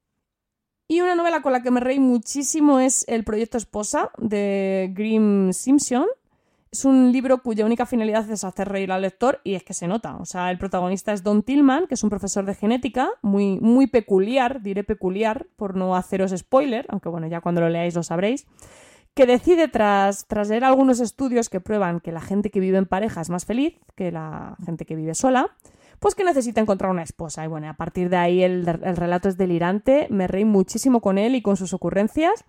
Y 0.86 1.00
una 1.00 1.14
novela 1.14 1.40
con 1.40 1.52
la 1.52 1.62
que 1.62 1.70
me 1.70 1.80
reí 1.80 1.98
muchísimo 1.98 2.78
es 2.78 3.04
El 3.08 3.24
Proyecto 3.24 3.56
Esposa 3.56 4.10
de 4.18 4.90
Grim 4.94 5.52
Simpson 5.52 6.06
es 6.74 6.84
un 6.84 7.12
libro 7.12 7.40
cuya 7.40 7.64
única 7.64 7.86
finalidad 7.86 8.28
es 8.28 8.42
hacer 8.42 8.68
reír 8.68 8.90
al 8.90 9.02
lector 9.02 9.40
y 9.44 9.54
es 9.54 9.62
que 9.62 9.74
se 9.74 9.86
nota. 9.86 10.16
O 10.16 10.24
sea, 10.24 10.50
el 10.50 10.58
protagonista 10.58 11.12
es 11.12 11.22
Don 11.22 11.44
Tillman, 11.44 11.86
que 11.86 11.94
es 11.94 12.02
un 12.02 12.10
profesor 12.10 12.44
de 12.46 12.56
genética 12.56 13.10
muy, 13.22 13.60
muy 13.60 13.86
peculiar, 13.86 14.60
diré 14.60 14.82
peculiar, 14.82 15.46
por 15.54 15.76
no 15.76 15.94
haceros 15.94 16.32
spoiler, 16.36 16.84
aunque 16.88 17.08
bueno, 17.08 17.28
ya 17.28 17.40
cuando 17.40 17.60
lo 17.60 17.68
leáis 17.68 17.94
lo 17.94 18.02
sabréis, 18.02 18.48
que 19.14 19.24
decide 19.24 19.68
tras, 19.68 20.26
tras 20.26 20.48
leer 20.48 20.64
algunos 20.64 20.98
estudios 20.98 21.48
que 21.48 21.60
prueban 21.60 22.00
que 22.00 22.10
la 22.10 22.20
gente 22.20 22.50
que 22.50 22.58
vive 22.58 22.76
en 22.76 22.86
pareja 22.86 23.20
es 23.20 23.30
más 23.30 23.44
feliz 23.44 23.78
que 23.94 24.10
la 24.10 24.56
gente 24.66 24.84
que 24.84 24.96
vive 24.96 25.14
sola, 25.14 25.54
pues 26.04 26.14
que 26.14 26.22
necesita 26.22 26.60
encontrar 26.60 26.90
una 26.90 27.02
esposa. 27.02 27.46
Y 27.46 27.48
bueno, 27.48 27.66
a 27.66 27.72
partir 27.72 28.10
de 28.10 28.18
ahí 28.18 28.42
el, 28.42 28.68
el 28.68 28.94
relato 28.94 29.26
es 29.30 29.38
delirante, 29.38 30.06
me 30.10 30.26
reí 30.26 30.44
muchísimo 30.44 31.00
con 31.00 31.16
él 31.16 31.34
y 31.34 31.40
con 31.40 31.56
sus 31.56 31.72
ocurrencias. 31.72 32.44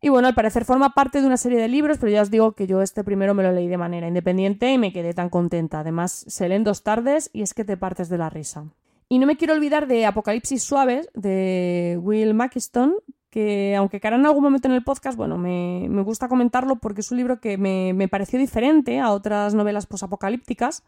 Y 0.00 0.08
bueno, 0.08 0.28
al 0.28 0.34
parecer 0.34 0.64
forma 0.64 0.94
parte 0.94 1.20
de 1.20 1.26
una 1.26 1.36
serie 1.36 1.58
de 1.58 1.68
libros, 1.68 1.98
pero 1.98 2.10
ya 2.10 2.22
os 2.22 2.30
digo 2.30 2.52
que 2.52 2.66
yo 2.66 2.80
este 2.80 3.04
primero 3.04 3.34
me 3.34 3.42
lo 3.42 3.52
leí 3.52 3.68
de 3.68 3.76
manera 3.76 4.08
independiente 4.08 4.72
y 4.72 4.78
me 4.78 4.94
quedé 4.94 5.12
tan 5.12 5.28
contenta. 5.28 5.80
Además, 5.80 6.24
se 6.26 6.48
leen 6.48 6.64
dos 6.64 6.82
tardes 6.82 7.28
y 7.34 7.42
es 7.42 7.52
que 7.52 7.66
te 7.66 7.76
partes 7.76 8.08
de 8.08 8.16
la 8.16 8.30
risa. 8.30 8.64
Y 9.10 9.18
no 9.18 9.26
me 9.26 9.36
quiero 9.36 9.52
olvidar 9.52 9.86
de 9.86 10.06
Apocalipsis 10.06 10.62
Suaves, 10.62 11.10
de 11.12 11.98
Will 12.00 12.32
Mackiston, 12.32 12.94
que 13.28 13.76
aunque 13.76 14.00
caerá 14.00 14.16
en 14.16 14.24
algún 14.24 14.42
momento 14.42 14.68
en 14.68 14.74
el 14.74 14.84
podcast, 14.84 15.18
bueno, 15.18 15.36
me, 15.36 15.86
gusta 16.02 16.28
comentarlo 16.28 16.76
porque 16.76 17.02
es 17.02 17.10
un 17.10 17.18
libro 17.18 17.42
que 17.42 17.58
me, 17.58 17.92
me 17.92 18.08
pareció 18.08 18.38
diferente 18.38 19.00
a 19.00 19.10
otras 19.10 19.52
novelas 19.52 19.84
posapocalípticas. 19.84 20.82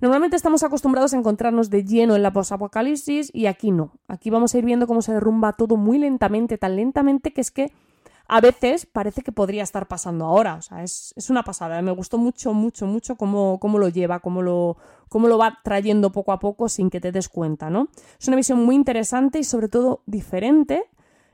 Normalmente 0.00 0.36
estamos 0.36 0.62
acostumbrados 0.62 1.14
a 1.14 1.16
encontrarnos 1.16 1.70
de 1.70 1.84
lleno 1.84 2.16
en 2.16 2.22
la 2.22 2.32
posapocalipsis 2.32 3.30
y 3.32 3.46
aquí 3.46 3.70
no. 3.70 3.92
Aquí 4.08 4.28
vamos 4.28 4.54
a 4.54 4.58
ir 4.58 4.64
viendo 4.64 4.86
cómo 4.86 5.00
se 5.00 5.12
derrumba 5.12 5.54
todo 5.54 5.76
muy 5.76 5.98
lentamente, 5.98 6.58
tan 6.58 6.76
lentamente 6.76 7.32
que 7.32 7.40
es 7.40 7.50
que 7.50 7.72
a 8.28 8.40
veces 8.40 8.86
parece 8.86 9.22
que 9.22 9.32
podría 9.32 9.62
estar 9.62 9.86
pasando 9.88 10.26
ahora. 10.26 10.56
O 10.56 10.62
sea, 10.62 10.82
es, 10.82 11.14
una 11.30 11.44
pasada. 11.44 11.80
Me 11.80 11.92
gustó 11.92 12.18
mucho, 12.18 12.52
mucho, 12.52 12.86
mucho 12.86 13.16
cómo, 13.16 13.58
cómo 13.58 13.78
lo 13.78 13.88
lleva, 13.88 14.20
cómo 14.20 14.42
lo, 14.42 14.76
cómo 15.08 15.28
lo 15.28 15.38
va 15.38 15.60
trayendo 15.62 16.12
poco 16.12 16.32
a 16.32 16.38
poco 16.38 16.68
sin 16.68 16.90
que 16.90 17.00
te 17.00 17.12
des 17.12 17.28
cuenta, 17.28 17.70
¿no? 17.70 17.88
Es 18.18 18.28
una 18.28 18.36
visión 18.36 18.64
muy 18.64 18.74
interesante 18.74 19.38
y 19.38 19.44
sobre 19.44 19.68
todo 19.68 20.02
diferente. 20.06 20.84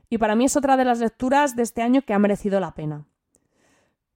Y 0.09 0.19
para 0.19 0.35
mí 0.35 0.45
es 0.45 0.55
otra 0.55 0.77
de 0.77 0.85
las 0.85 0.99
lecturas 0.99 1.55
de 1.55 1.63
este 1.63 1.81
año 1.81 2.03
que 2.03 2.13
ha 2.13 2.19
merecido 2.19 2.59
la 2.59 2.73
pena. 2.73 3.07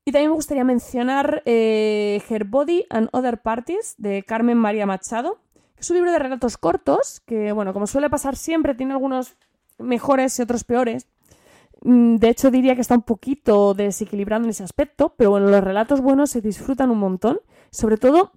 Y 0.07 0.13
también 0.13 0.31
me 0.31 0.35
gustaría 0.35 0.63
mencionar 0.63 1.43
eh, 1.43 2.23
Her 2.29 2.45
Body 2.45 2.85
and 2.89 3.09
Other 3.11 3.41
Parties 3.41 3.95
de 3.97 4.23
Carmen 4.23 4.57
María 4.57 4.85
Machado, 4.85 5.41
que 5.75 5.81
es 5.81 5.89
un 5.89 5.97
libro 5.97 6.13
de 6.13 6.17
relatos 6.17 6.57
cortos, 6.57 7.19
que, 7.25 7.51
bueno, 7.51 7.73
como 7.73 7.87
suele 7.87 8.09
pasar 8.09 8.37
siempre, 8.37 8.73
tiene 8.73 8.93
algunos 8.93 9.35
mejores 9.77 10.39
y 10.39 10.43
otros 10.43 10.63
peores. 10.63 11.09
Mm, 11.81 12.15
de 12.15 12.29
hecho, 12.29 12.51
diría 12.51 12.73
que 12.75 12.79
está 12.79 12.95
un 12.95 13.01
poquito 13.01 13.73
desequilibrado 13.73 14.45
en 14.45 14.51
ese 14.51 14.63
aspecto, 14.63 15.13
pero 15.17 15.32
bueno, 15.32 15.47
los 15.49 15.62
relatos 15.62 15.99
buenos 15.99 16.29
se 16.29 16.39
disfrutan 16.39 16.89
un 16.89 16.99
montón. 16.99 17.41
Sobre 17.69 17.97
todo, 17.97 18.32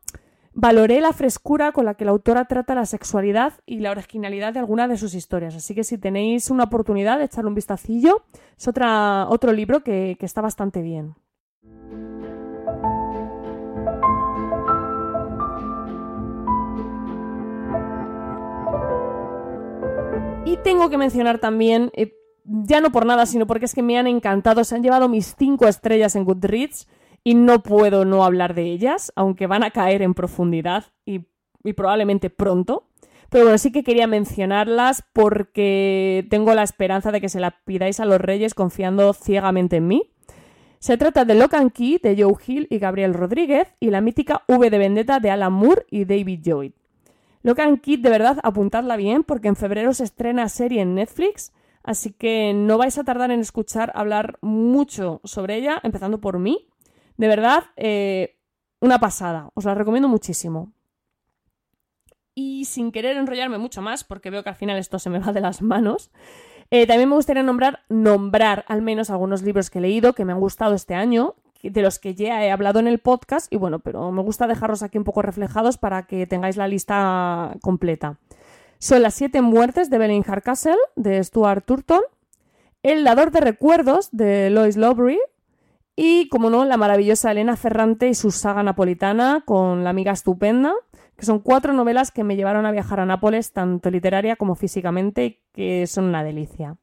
valoré 0.53 1.01
la 1.01 1.13
frescura 1.13 1.71
con 1.71 1.85
la 1.85 1.95
que 1.95 2.05
la 2.05 2.11
autora 2.11 2.47
trata 2.47 2.75
la 2.75 2.85
sexualidad 2.85 3.53
y 3.65 3.79
la 3.79 3.93
originalidad 3.93 4.53
de 4.53 4.59
alguna 4.59 4.89
de 4.89 4.97
sus 4.97 5.15
historias. 5.15 5.55
Así 5.55 5.77
que 5.77 5.85
si 5.85 5.99
tenéis 5.99 6.51
una 6.51 6.65
oportunidad 6.65 7.19
de 7.19 7.27
echarle 7.27 7.47
un 7.47 7.55
vistacillo, 7.55 8.25
es 8.59 8.67
otra, 8.67 9.29
otro 9.29 9.53
libro 9.53 9.85
que 9.85 10.17
está 10.19 10.41
bastante 10.41 10.83
bien. 10.83 11.15
Y 20.51 20.57
tengo 20.57 20.91
que 20.91 20.99
mencionar 20.99 21.39
también, 21.39 21.93
eh, 21.95 22.13
ya 22.43 22.81
no 22.81 22.91
por 22.91 23.07
nada, 23.07 23.25
sino 23.25 23.47
porque 23.47 23.67
es 23.67 23.73
que 23.73 23.85
me 23.85 23.97
han 23.97 24.09
encantado. 24.09 24.65
Se 24.65 24.75
han 24.75 24.83
llevado 24.83 25.09
mis 25.09 25.37
cinco 25.39 25.69
estrellas 25.69 26.17
en 26.17 26.25
Goodreads 26.25 26.89
y 27.23 27.35
no 27.35 27.63
puedo 27.63 28.05
no 28.05 28.25
hablar 28.25 28.55
de 28.55 28.65
ellas, 28.65 29.13
aunque 29.15 29.47
van 29.47 29.63
a 29.63 29.71
caer 29.71 30.03
en 30.03 30.13
profundidad 30.13 30.87
y, 31.07 31.21
probablemente 31.77 32.31
pronto. 32.31 32.89
Pero 33.29 33.45
bueno, 33.45 33.59
sí 33.59 33.71
que 33.71 33.85
quería 33.85 34.09
mencionarlas 34.09 35.05
porque 35.13 36.27
tengo 36.31 36.53
la 36.53 36.65
esperanza 36.65 37.13
de 37.13 37.21
que 37.21 37.29
se 37.29 37.39
la 37.39 37.53
pidáis 37.65 38.01
a 38.01 38.05
los 38.05 38.21
reyes 38.21 38.55
confiando 38.55 39.13
ciegamente 39.13 39.77
en 39.77 39.87
mí. 39.87 40.11
Se 40.81 40.97
trata 40.97 41.25
de 41.25 41.37
Lock 41.37 41.55
and 41.55 41.71
Key 41.71 42.01
de 42.03 42.21
Joe 42.21 42.35
Hill 42.45 42.67
y 42.71 42.81
Gabriel 42.81 43.15
Rodríguez 43.15 43.69
y 43.79 43.91
la 43.91 44.01
mítica 44.01 44.43
V 44.49 44.69
de 44.69 44.79
Vendetta 44.79 45.21
de 45.21 45.31
Alan 45.31 45.53
Moore 45.53 45.87
y 45.91 46.07
David 46.07 46.41
Lloyd. 46.43 46.73
Lock 47.43 47.61
and 47.61 47.81
Key, 47.81 47.97
de 47.97 48.11
verdad, 48.11 48.39
apuntadla 48.43 48.97
bien 48.97 49.25
porque 49.25 49.49
en 49.49 49.57
febrero 49.57 49.95
se 49.95 50.05
estrena 50.05 50.49
serie 50.49 50.83
en 50.83 50.95
Netflix 50.95 51.53
Así 51.83 52.13
que 52.13 52.53
no 52.55 52.79
vais 52.79 52.99
a 52.99 53.05
tardar 53.05 53.31
en 53.31 53.41
escuchar 53.41 53.93
hablar 53.95 54.39
mucho 54.43 55.21
sobre 55.25 55.57
ella, 55.57 55.81
empezando 55.83 56.21
por 56.21 56.39
mí. 56.39 56.69
De 57.17 57.29
verdad, 57.29 57.65
eh, 57.77 58.39
una 58.81 58.99
pasada. 58.99 59.51
Os 59.55 59.65
la 59.65 59.75
recomiendo 59.75 60.09
muchísimo. 60.09 60.73
Y 62.35 62.67
sin 62.67 62.93
querer 62.93 63.17
enrollarme 63.17 63.59
mucho 63.59 63.83
más, 63.83 64.05
porque 64.05 64.31
veo 64.31 64.43
que 64.43 64.51
al 64.51 64.57
final 64.57 64.79
esto 64.79 64.99
se 64.99 65.11
me 65.11 65.19
va 65.19 65.33
de 65.33 65.41
las 65.41 65.63
manos, 65.63 66.11
eh, 66.71 66.87
también 66.87 67.09
me 67.09 67.17
gustaría 67.17 67.43
nombrar, 67.43 67.81
nombrar 67.89 68.65
al 68.69 68.83
menos 68.83 69.11
algunos 69.11 69.43
libros 69.43 69.71
que 69.71 69.79
he 69.79 69.83
leído 69.83 70.13
que 70.13 70.25
me 70.25 70.33
han 70.33 70.41
gustado 70.41 70.75
este 70.75 70.95
año, 70.95 71.35
de 71.63 71.83
los 71.83 71.99
que 71.99 72.15
ya 72.15 72.45
he 72.45 72.51
hablado 72.51 72.81
en 72.81 72.87
el 72.87 72.99
podcast, 72.99 73.53
y 73.53 73.57
bueno, 73.57 73.81
pero 73.81 74.11
me 74.13 74.23
gusta 74.23 74.47
dejarlos 74.47 74.83
aquí 74.83 74.99
un 74.99 75.05
poco 75.05 75.23
reflejados 75.23 75.79
para 75.79 76.07
que 76.07 76.27
tengáis 76.27 76.57
la 76.57 76.69
lista 76.69 77.57
completa. 77.61 78.19
Son 78.79 79.03
las 79.03 79.15
siete 79.15 79.43
muertes 79.43 79.91
de 79.91 79.99
Belling 79.99 80.23
Hardcastle, 80.23 80.77
de 80.97 81.23
Stuart 81.23 81.65
Turton, 81.67 82.01
El 82.83 83.05
dador 83.05 83.31
de 83.31 83.41
recuerdos, 83.41 84.09
de 84.13 84.49
Lois 84.49 84.77
Lowry, 84.77 85.19
y, 85.97 86.29
como 86.31 86.49
no, 86.49 86.65
la 86.65 86.79
maravillosa 86.79 87.31
Elena 87.31 87.57
Ferrante 87.57 88.09
y 88.09 88.15
su 88.15 88.31
saga 88.31 88.63
napolitana 88.63 89.43
con 89.45 89.85
La 89.85 89.91
amiga 89.91 90.13
estupenda, 90.13 90.73
que 91.15 91.27
son 91.27 91.41
cuatro 91.41 91.75
novelas 91.75 92.11
que 92.11 92.25
me 92.25 92.37
llevaron 92.37 92.65
a 92.65 92.73
viajar 92.73 93.01
a 93.01 93.05
Nápoles, 93.05 93.53
tanto 93.53 93.91
literaria 93.91 94.37
como 94.37 94.55
físicamente, 94.55 95.43
que 95.53 95.87
son 95.87 96.05
una 96.05 96.25
delicia. 96.25 96.79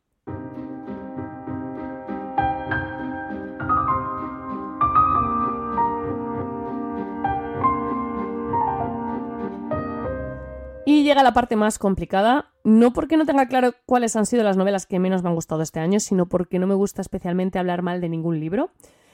Y 10.90 11.04
llega 11.04 11.22
la 11.22 11.34
parte 11.34 11.58
más 11.58 11.80
complicada, 11.80 12.54
no 12.64 12.94
porque 12.94 13.18
no 13.18 13.26
tenga 13.26 13.50
claro 13.50 13.74
cuáles 13.86 14.16
han 14.16 14.26
sido 14.26 14.46
las 14.46 14.56
novelas 14.56 14.86
que 14.86 15.00
menos 15.00 15.22
me 15.22 15.28
han 15.28 15.36
gustado 15.36 15.62
este 15.62 15.82
año, 15.82 16.00
sino 16.00 16.28
porque 16.28 16.60
no 16.60 16.66
me 16.66 16.76
gusta 16.76 17.02
especialmente 17.02 17.60
hablar 17.60 17.82
mal 17.82 18.00
de 18.00 18.08
ningún 18.08 18.40
libro. 18.40 18.72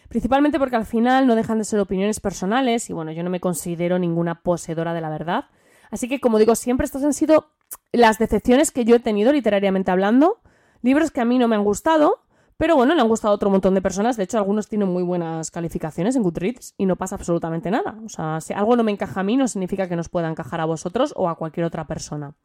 Principalmente 0.08 0.60
porque 0.60 0.76
al 0.76 0.86
final 0.86 1.26
no 1.26 1.34
dejan 1.34 1.58
de 1.58 1.64
ser 1.64 1.80
opiniones 1.80 2.20
personales 2.20 2.92
y 2.92 2.94
bueno, 2.94 3.12
yo 3.12 3.24
no 3.24 3.32
me 3.32 3.40
considero 3.40 3.98
ninguna 3.98 4.44
poseedora 4.44 4.94
de 4.94 5.02
la 5.02 5.10
verdad. 5.10 5.46
Así 5.90 6.08
que 6.08 6.20
como 6.20 6.38
digo 6.38 6.54
siempre, 6.54 6.86
estas 6.86 7.04
han 7.04 7.14
sido 7.16 7.48
las 7.92 8.20
decepciones 8.20 8.70
que 8.70 8.86
yo 8.86 8.98
he 8.98 9.00
tenido 9.00 9.34
literariamente 9.34 9.90
hablando, 9.90 10.42
libros 10.84 11.10
que 11.10 11.22
a 11.22 11.26
mí 11.26 11.40
no 11.40 11.48
me 11.48 11.56
han 11.56 11.64
gustado, 11.64 12.20
pero 12.64 12.78
bueno, 12.78 12.96
le 12.96 13.02
han 13.02 13.10
gustado 13.10 13.34
otro 13.34 13.50
montón 13.50 13.74
de 13.74 13.82
personas. 13.82 14.16
De 14.16 14.24
hecho, 14.24 14.38
algunos 14.38 14.70
tienen 14.70 14.88
muy 14.88 15.04
buenas 15.04 15.52
calificaciones 15.52 16.16
en 16.16 16.24
Goodreads 16.24 16.76
y 16.78 16.86
no 16.86 16.96
pasa 16.96 17.16
absolutamente 17.16 17.70
nada. 17.70 18.00
O 18.06 18.08
sea, 18.08 18.40
si 18.40 18.54
algo 18.54 18.78
no 18.78 18.86
me 18.86 18.94
encaja 18.94 19.20
a 19.20 19.24
mí, 19.24 19.36
no 19.36 19.50
significa 19.50 19.90
que 19.90 19.98
nos 19.98 20.08
pueda 20.08 20.30
encajar 20.30 20.62
a 20.62 20.66
vosotros 20.66 21.14
o 21.18 21.28
a 21.28 21.36
cualquier 21.36 21.66
otra 21.66 21.88
persona. 21.88 22.36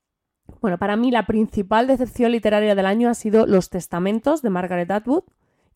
Bueno, 0.61 0.77
para 0.77 0.97
mí 0.97 1.13
la 1.13 1.25
principal 1.25 1.87
decepción 1.87 2.33
literaria 2.33 2.75
del 2.75 2.87
año 2.87 3.09
ha 3.09 3.15
sido 3.15 3.47
Los 3.47 3.71
Testamentos 3.71 4.43
de 4.43 4.51
Margaret 4.51 4.91
Atwood 4.91 5.23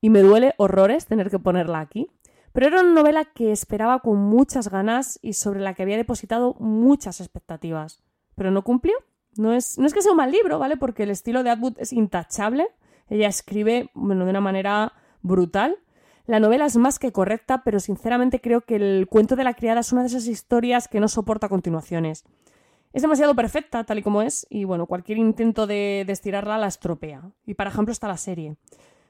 y 0.01 0.11
me 0.11 0.23
duele 0.23 0.55
horrores 0.57 1.07
tener 1.07 1.31
que 1.31 1.39
ponerla 1.39 1.79
aquí. 1.79 2.11
Pero 2.53 2.67
era 2.67 2.81
una 2.81 2.95
novela 2.95 3.27
que 3.27 3.53
esperaba 3.53 4.01
con 4.01 4.19
muchas 4.19 4.71
ganas 4.71 5.21
y 5.23 5.35
sobre 5.35 5.61
la 5.61 5.75
que 5.75 5.85
había 5.85 5.97
depositado 5.97 6.57
muchas 6.59 7.21
expectativas. 7.21 8.03
Pero 8.35 8.51
no 8.51 8.63
cumplió. 8.63 8.95
No 9.37 9.53
es, 9.53 9.79
no 9.79 9.87
es 9.87 9.95
que 9.95 10.03
sea 10.03 10.11
un 10.11 10.17
mal 10.17 10.33
libro, 10.33 10.59
¿vale? 10.59 10.77
Porque 10.77 11.05
el 11.05 11.11
estilo 11.11 11.45
de 11.45 11.51
Atwood 11.51 11.75
es 11.79 11.93
intachable 11.93 12.67
ella 13.13 13.29
escribe 13.29 13.91
bueno, 13.95 14.25
de 14.25 14.31
una 14.31 14.41
manera 14.41 14.93
brutal. 15.21 15.77
La 16.27 16.41
novela 16.41 16.67
es 16.67 16.77
más 16.77 16.99
que 16.99 17.13
correcta, 17.13 17.63
pero 17.65 17.81
sinceramente 17.81 18.41
creo 18.41 18.63
que 18.63 18.77
el 18.77 19.07
cuento 19.09 19.37
de 19.37 19.45
la 19.45 19.55
criada 19.55 19.81
es 19.81 19.93
una 19.93 20.03
de 20.03 20.09
esas 20.09 20.27
historias 20.27 20.89
que 20.89 21.01
no 21.01 21.09
soporta 21.09 21.49
continuaciones. 21.49 22.25
Es 22.93 23.03
demasiado 23.03 23.35
perfecta 23.35 23.85
tal 23.85 23.99
y 23.99 24.03
como 24.03 24.23
es, 24.23 24.47
y 24.51 24.65
bueno, 24.65 24.87
cualquier 24.87 25.19
intento 25.19 25.67
de, 25.67 26.05
de 26.07 26.13
estirarla 26.13 26.59
la 26.59 26.69
estropea. 26.69 27.31
Y 27.47 27.55
para 27.55 27.71
ejemplo 27.71 27.93
está 27.93 28.09
la 28.09 28.17
serie. 28.17 28.57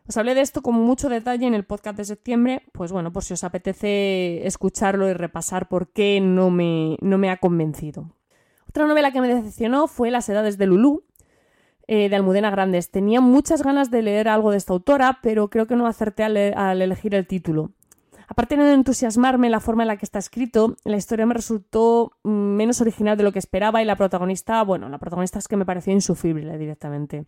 Os 0.09 0.17
hablé 0.17 0.35
de 0.35 0.41
esto 0.41 0.62
con 0.62 0.75
mucho 0.75 1.09
detalle 1.09 1.47
en 1.47 1.55
el 1.55 1.65
podcast 1.65 1.97
de 1.97 2.05
septiembre, 2.05 2.62
pues 2.73 2.91
bueno, 2.91 3.12
por 3.12 3.23
si 3.23 3.35
os 3.35 3.45
apetece 3.45 4.47
escucharlo 4.47 5.09
y 5.09 5.12
repasar 5.12 5.69
por 5.69 5.93
qué 5.93 6.21
no 6.21 6.51
me, 6.51 6.97
no 7.01 7.19
me 7.19 7.31
ha 7.31 7.37
convencido. 7.37 8.11
Otra 8.69 8.87
novela 8.87 9.12
que 9.12 9.21
me 9.21 9.29
decepcionó 9.29 9.87
fue 9.87 10.11
Las 10.11 10.29
edades 10.29 10.59
de 10.59 10.67
Lulú, 10.67 11.05
eh, 11.95 12.09
de 12.09 12.17
Almudena 12.17 12.51
Grandes. 12.51 12.91
Tenía 12.91 13.21
muchas 13.21 13.63
ganas 13.63 13.91
de 13.91 14.01
leer 14.01 14.27
algo 14.27 14.51
de 14.51 14.57
esta 14.57 14.73
autora, 14.73 15.19
pero 15.23 15.51
creo 15.51 15.67
que 15.67 15.77
no 15.77 15.87
acerté 15.87 16.25
al, 16.25 16.81
elegir 16.81 17.15
el 17.15 17.27
título. 17.27 17.73
Aparte 18.29 18.57
de 18.57 18.73
entusiasmarme 18.73 19.51
la 19.51 19.61
forma 19.61 19.83
en 19.83 19.89
la 19.89 19.99
que 19.99 20.07
está 20.07 20.19
escrito, 20.19 20.79
la 20.85 20.97
historia 20.97 21.27
me 21.27 21.35
resultó 21.35 22.13
mm, 22.23 22.31
menos 22.31 22.81
original 22.81 23.19
de 23.19 23.25
lo 23.25 23.33
que 23.33 23.39
esperaba 23.39 23.83
y 23.83 23.85
la 23.85 23.97
protagonista, 23.97 24.63
bueno, 24.63 24.89
la 24.89 24.97
protagonista 24.97 25.39
es 25.39 25.49
que 25.49 25.59
me 25.59 25.67
pareció 25.67 25.93
insufrible 25.93 26.57
directamente. 26.57 27.27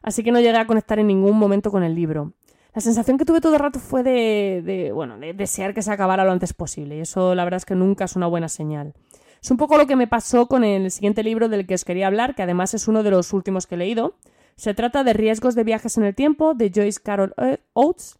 Así 0.00 0.22
que 0.22 0.32
no 0.32 0.40
llegué 0.40 0.56
a 0.56 0.66
conectar 0.66 0.98
en 0.98 1.08
ningún 1.08 1.36
momento 1.36 1.70
con 1.70 1.82
el 1.82 1.94
libro. 1.94 2.32
La 2.74 2.80
sensación 2.80 3.18
que 3.18 3.26
tuve 3.26 3.42
todo 3.42 3.52
el 3.52 3.60
rato 3.60 3.80
fue 3.80 4.02
de, 4.02 4.92
bueno, 4.94 5.18
de 5.18 5.34
desear 5.34 5.74
que 5.74 5.82
se 5.82 5.92
acabara 5.92 6.24
lo 6.24 6.32
antes 6.32 6.54
posible 6.54 6.96
y 6.96 7.00
eso 7.00 7.34
la 7.34 7.44
verdad 7.44 7.58
es 7.58 7.66
que 7.66 7.74
nunca 7.74 8.06
es 8.06 8.16
una 8.16 8.28
buena 8.28 8.48
señal. 8.48 8.94
Es 9.42 9.50
un 9.50 9.56
poco 9.56 9.76
lo 9.76 9.86
que 9.86 9.96
me 9.96 10.06
pasó 10.06 10.46
con 10.46 10.64
el 10.64 10.90
siguiente 10.90 11.22
libro 11.22 11.48
del 11.48 11.66
que 11.66 11.74
os 11.74 11.84
quería 11.84 12.06
hablar, 12.06 12.34
que 12.34 12.42
además 12.42 12.74
es 12.74 12.88
uno 12.88 13.02
de 13.02 13.10
los 13.10 13.32
últimos 13.32 13.66
que 13.66 13.74
he 13.74 13.78
leído. 13.78 14.14
Se 14.56 14.74
trata 14.74 15.04
de 15.04 15.12
Riesgos 15.12 15.54
de 15.54 15.64
viajes 15.64 15.96
en 15.98 16.04
el 16.04 16.14
tiempo 16.14 16.54
de 16.54 16.72
Joyce 16.74 17.00
Carol 17.02 17.34
Oates 17.74 18.18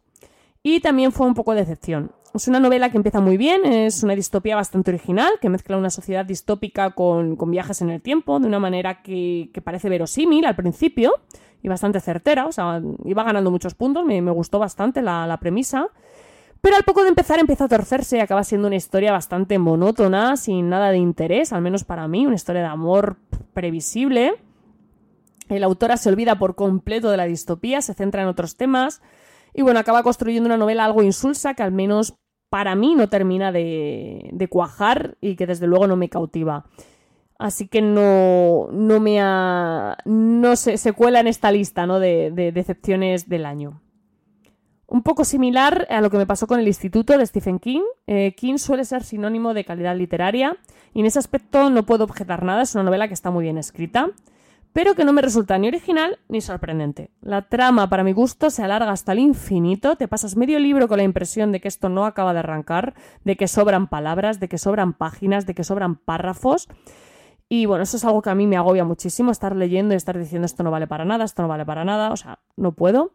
y 0.61 0.79
también 0.81 1.11
fue 1.11 1.27
un 1.27 1.33
poco 1.33 1.53
de 1.53 1.61
decepción. 1.61 2.11
Es 2.33 2.47
una 2.47 2.59
novela 2.59 2.91
que 2.91 2.97
empieza 2.97 3.19
muy 3.19 3.37
bien, 3.37 3.65
es 3.65 4.03
una 4.03 4.13
distopía 4.13 4.55
bastante 4.55 4.91
original, 4.91 5.31
que 5.41 5.49
mezcla 5.49 5.77
una 5.77 5.89
sociedad 5.89 6.25
distópica 6.25 6.91
con, 6.91 7.35
viajes 7.49 7.81
en 7.81 7.89
el 7.89 8.01
tiempo, 8.01 8.39
de 8.39 8.47
una 8.47 8.59
manera 8.59 9.01
que, 9.01 9.49
parece 9.63 9.89
verosímil 9.89 10.45
al 10.45 10.55
principio 10.55 11.13
y 11.63 11.67
bastante 11.67 11.99
certera, 11.99 12.45
o 12.45 12.51
sea, 12.51 12.81
iba 13.05 13.23
ganando 13.23 13.49
muchos 13.49 13.73
puntos, 13.73 14.05
me, 14.05 14.19
gustó 14.31 14.59
bastante 14.59 15.01
la, 15.01 15.35
premisa. 15.39 15.87
Pero 16.61 16.75
al 16.75 16.83
poco 16.83 17.03
de 17.03 17.09
empezar 17.09 17.39
empieza 17.39 17.65
a 17.65 17.67
torcerse 17.67 18.17
y 18.17 18.19
acaba 18.19 18.43
siendo 18.43 18.67
una 18.67 18.75
historia 18.75 19.11
bastante 19.11 19.59
monótona, 19.59 20.37
sin 20.37 20.69
nada 20.69 20.91
de 20.91 20.97
interés, 20.97 21.53
al 21.53 21.61
menos 21.61 21.83
para 21.83 22.07
mí, 22.07 22.25
una 22.25 22.35
historia 22.35 22.61
de 22.61 22.67
amor 22.67 23.17
previsible. 23.53 24.35
La 25.49 25.65
autora 25.65 25.97
se 25.97 26.09
olvida 26.09 26.39
por 26.39 26.55
completo 26.55 27.09
de 27.09 27.17
la 27.17 27.25
distopía, 27.25 27.81
se 27.81 27.93
centra 27.93 28.21
en 28.21 28.27
otros 28.27 28.57
temas, 28.57 29.01
y 29.53 29.61
bueno, 29.61 29.79
acaba 29.79 30.03
construyendo 30.03 30.47
una 30.47 30.57
novela 30.57 30.85
algo 30.85 31.03
insulsa 31.03 31.53
que 31.53 31.63
al 31.63 31.71
menos 31.71 32.17
para 32.49 32.75
mí 32.75 32.95
no 32.95 33.09
termina 33.09 33.51
de, 33.51 34.47
cuajar 34.49 35.17
y 35.21 35.35
que 35.35 35.47
desde 35.47 35.67
luego 35.67 35.87
no 35.87 35.95
me 35.95 36.09
cautiva. 36.09 36.65
Así 37.39 37.67
que 37.67 37.81
no, 37.81 38.67
no 38.71 38.99
me 38.99 39.21
ha. 39.21 39.97
no 40.05 40.55
se, 40.55 40.77
se 40.77 40.93
cuela 40.93 41.19
en 41.19 41.27
esta 41.27 41.51
lista 41.51 41.85
¿no? 41.85 41.99
de, 41.99 42.31
decepciones 42.53 43.29
del 43.29 43.45
año. 43.45 43.81
Un 44.87 45.03
poco 45.03 45.25
similar 45.25 45.85
a 45.89 46.01
lo 46.01 46.09
que 46.09 46.17
me 46.17 46.25
pasó 46.25 46.47
con 46.47 46.59
el 46.59 46.67
Instituto 46.67 47.17
de 47.17 47.25
Stephen 47.25 47.59
King. 47.59 47.81
Eh, 48.07 48.33
King 48.35 48.57
suele 48.57 48.85
ser 48.85 49.03
sinónimo 49.03 49.53
de 49.53 49.65
calidad 49.65 49.95
literaria 49.95 50.57
y 50.93 51.01
en 51.01 51.05
ese 51.05 51.19
aspecto 51.19 51.69
no 51.69 51.85
puedo 51.85 52.05
objetar 52.05 52.43
nada, 52.43 52.61
es 52.61 52.73
una 52.73 52.85
novela 52.85 53.07
que 53.07 53.13
está 53.13 53.29
muy 53.29 53.43
bien 53.43 53.57
escrita 53.57 54.11
pero 54.77 54.93
que 54.93 55.05
no 55.05 55.11
me 55.11 55.23
resulta 55.23 55.57
ni 55.57 55.67
original 55.67 56.19
ni 56.29 56.39
sorprendente. 56.39 57.09
La 57.21 57.49
trama, 57.49 57.89
para 57.89 58.03
mi 58.03 58.13
gusto, 58.13 58.51
se 58.51 58.61
alarga 58.61 58.91
hasta 58.91 59.13
el 59.13 59.17
infinito, 59.17 59.95
te 59.95 60.07
pasas 60.07 60.35
medio 60.35 60.59
libro 60.59 60.87
con 60.87 60.97
la 60.97 61.03
impresión 61.03 61.51
de 61.51 61.59
que 61.59 61.67
esto 61.67 61.89
no 61.89 62.05
acaba 62.05 62.31
de 62.31 62.39
arrancar, 62.41 62.93
de 63.23 63.35
que 63.37 63.47
sobran 63.47 63.87
palabras, 63.87 64.39
de 64.39 64.47
que 64.47 64.59
sobran 64.59 64.93
páginas, 64.93 65.47
de 65.47 65.55
que 65.55 65.63
sobran 65.63 65.95
párrafos. 65.95 66.67
Y 67.49 67.65
bueno, 67.65 67.85
eso 67.85 67.97
es 67.97 68.05
algo 68.05 68.21
que 68.21 68.29
a 68.29 68.35
mí 68.35 68.45
me 68.45 68.55
agobia 68.55 68.83
muchísimo, 68.83 69.31
estar 69.31 69.55
leyendo 69.55 69.95
y 69.95 69.97
estar 69.97 70.15
diciendo 70.15 70.45
esto 70.45 70.61
no 70.61 70.69
vale 70.69 70.85
para 70.85 71.05
nada, 71.05 71.25
esto 71.25 71.41
no 71.41 71.47
vale 71.47 71.65
para 71.65 71.83
nada, 71.83 72.11
o 72.11 72.17
sea, 72.17 72.37
no 72.55 72.73
puedo. 72.73 73.13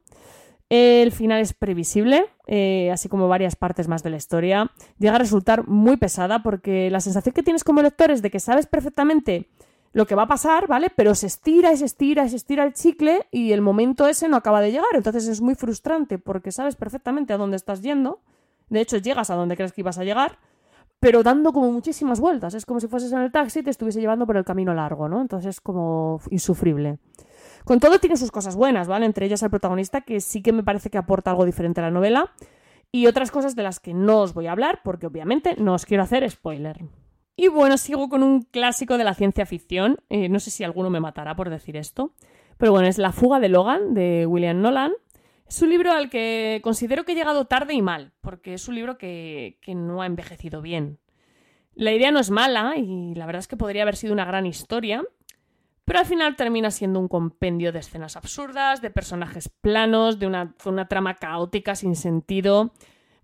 El 0.75 1.13
final 1.13 1.39
es 1.43 1.53
previsible, 1.53 2.31
eh, 2.47 2.91
así 2.91 3.11
como 3.11 3.29
varias 3.29 3.57
partes 3.57 3.89
más 3.89 4.03
de 4.03 4.09
la 4.09 4.17
historia. 4.17 4.71
Llega 4.99 5.17
a 5.17 5.19
resultar 5.19 5.69
muy 5.69 5.99
pesada 5.99 6.43
porque 6.43 6.91
la 6.91 7.03
sensación 7.03 7.35
que 7.35 7.43
tienes 7.43 7.63
como 7.63 7.83
lector 7.83 8.11
es 8.11 8.23
de 8.23 8.31
que 8.31 8.41
sabes 8.41 8.65
perfectamente 8.65 9.51
lo 9.93 10.07
que 10.07 10.15
va 10.15 10.23
a 10.23 10.29
pasar, 10.29 10.69
¿vale? 10.69 10.89
Pero 10.97 11.15
se 11.15 11.27
estira 11.27 11.75
y 11.75 11.77
se 11.77 11.85
estira 11.85 12.25
y 12.25 12.31
se 12.31 12.37
estira 12.37 12.65
el 12.65 12.73
chicle 12.73 13.27
y 13.31 13.53
el 13.53 13.61
momento 13.61 14.09
ese 14.09 14.31
no 14.31 14.39
acaba 14.39 14.63
de 14.63 14.73
llegar. 14.73 14.89
Entonces 14.95 15.29
es 15.29 15.43
muy 15.43 15.57
frustrante 15.57 16.17
porque 16.17 16.53
sabes 16.53 16.75
perfectamente 16.75 17.35
a 17.35 17.37
dónde 17.37 17.59
estás 17.59 17.83
yendo. 17.83 18.21
De 18.71 18.81
hecho, 18.81 18.97
llegas 18.97 19.29
a 19.29 19.35
donde 19.35 19.57
crees 19.57 19.75
que 19.75 19.83
ibas 19.83 19.99
a 19.99 20.05
llegar, 20.05 20.39
pero 21.01 21.23
dando 21.23 21.53
como 21.53 21.71
muchísimas 21.71 22.19
vueltas. 22.19 22.55
Es 22.55 22.65
como 22.65 22.81
si 22.81 22.89
fueses 22.89 23.13
en 23.13 23.19
el 23.19 23.31
taxi 23.31 23.59
y 23.59 23.63
te 23.63 23.69
estuviese 23.69 24.01
llevando 24.01 24.27
por 24.27 24.39
el 24.39 24.45
camino 24.47 24.73
largo, 24.73 25.07
¿no? 25.07 25.21
Entonces 25.21 25.51
es 25.51 25.61
como 25.61 26.23
insufrible. 26.31 26.99
Con 27.65 27.81
todo 27.81 27.99
tiene 27.99 28.17
sus 28.17 28.31
cosas 28.31 28.57
buenas, 28.57 28.89
¿vale? 28.89 29.07
Entre 29.07 29.27
ellas 29.27 29.43
el 29.43 29.51
protagonista, 29.51 30.01
que 30.01 30.21
sí 30.21 30.43
que 30.43 30.53
me 30.53 30.63
parece 30.63 30.91
que 30.91 30.99
aporta 30.99 31.31
algo 31.31 31.45
diferente 31.45 31.81
a 31.81 31.85
la 31.85 31.91
novela. 31.91 32.33
Y 32.91 33.07
otras 33.07 33.31
cosas 33.31 33.57
de 33.57 33.63
las 33.63 33.81
que 33.81 33.95
no 33.95 34.21
os 34.21 34.35
voy 34.35 34.47
a 34.47 34.53
hablar, 34.53 34.81
porque 34.85 35.07
obviamente 35.07 35.57
no 35.59 35.75
os 35.75 35.87
quiero 35.87 36.03
hacer 36.03 36.29
spoiler. 36.31 36.85
Y 37.37 37.49
bueno, 37.49 37.79
sigo 37.79 38.09
con 38.09 38.23
un 38.23 38.43
clásico 38.43 38.99
de 38.99 39.05
la 39.05 39.15
ciencia 39.15 39.47
ficción. 39.47 39.99
Eh, 40.11 40.29
no 40.29 40.39
sé 40.41 40.51
si 40.51 40.65
alguno 40.65 40.91
me 40.91 41.01
matará 41.01 41.35
por 41.35 41.49
decir 41.49 41.77
esto. 41.77 42.13
Pero 42.59 42.73
bueno, 42.73 42.89
es 42.89 42.99
La 42.99 43.13
fuga 43.13 43.41
de 43.41 43.49
Logan, 43.49 43.95
de 43.95 44.27
William 44.27 44.61
Nolan. 44.61 44.93
Es 45.47 45.63
un 45.63 45.71
libro 45.71 45.93
al 45.93 46.11
que 46.11 46.61
considero 46.63 47.05
que 47.05 47.13
he 47.13 47.15
llegado 47.15 47.47
tarde 47.47 47.75
y 47.75 47.83
mal, 47.83 48.13
porque 48.21 48.55
es 48.55 48.69
un 48.69 48.75
libro 48.75 48.99
que, 48.99 49.59
que 49.61 49.75
no 49.75 50.03
ha 50.03 50.07
envejecido 50.07 50.63
bien. 50.63 50.99
La 51.75 51.93
idea 51.93 52.11
no 52.11 52.21
es 52.21 52.31
mala 52.31 52.77
y 52.77 53.15
la 53.15 53.27
verdad 53.27 53.41
es 53.41 53.49
que 53.49 53.57
podría 53.57 53.83
haber 53.83 53.97
sido 53.97 54.13
una 54.13 54.27
gran 54.27 54.47
historia, 54.47 55.03
pero 55.85 55.99
al 55.99 56.07
final 56.07 56.37
termina 56.37 56.71
siendo 56.71 57.01
un 57.01 57.09
compendio 57.09 57.73
de 57.73 57.81
escenas 57.81 58.17
absurdas, 58.17 58.81
de 58.81 58.91
personajes 58.91 59.49
planos, 59.49 60.19
de 60.19 60.27
una, 60.27 60.55
una 60.65 60.89
trama 60.89 61.15
caótica 61.15 61.75
sin 61.75 61.97
sentido 61.97 62.73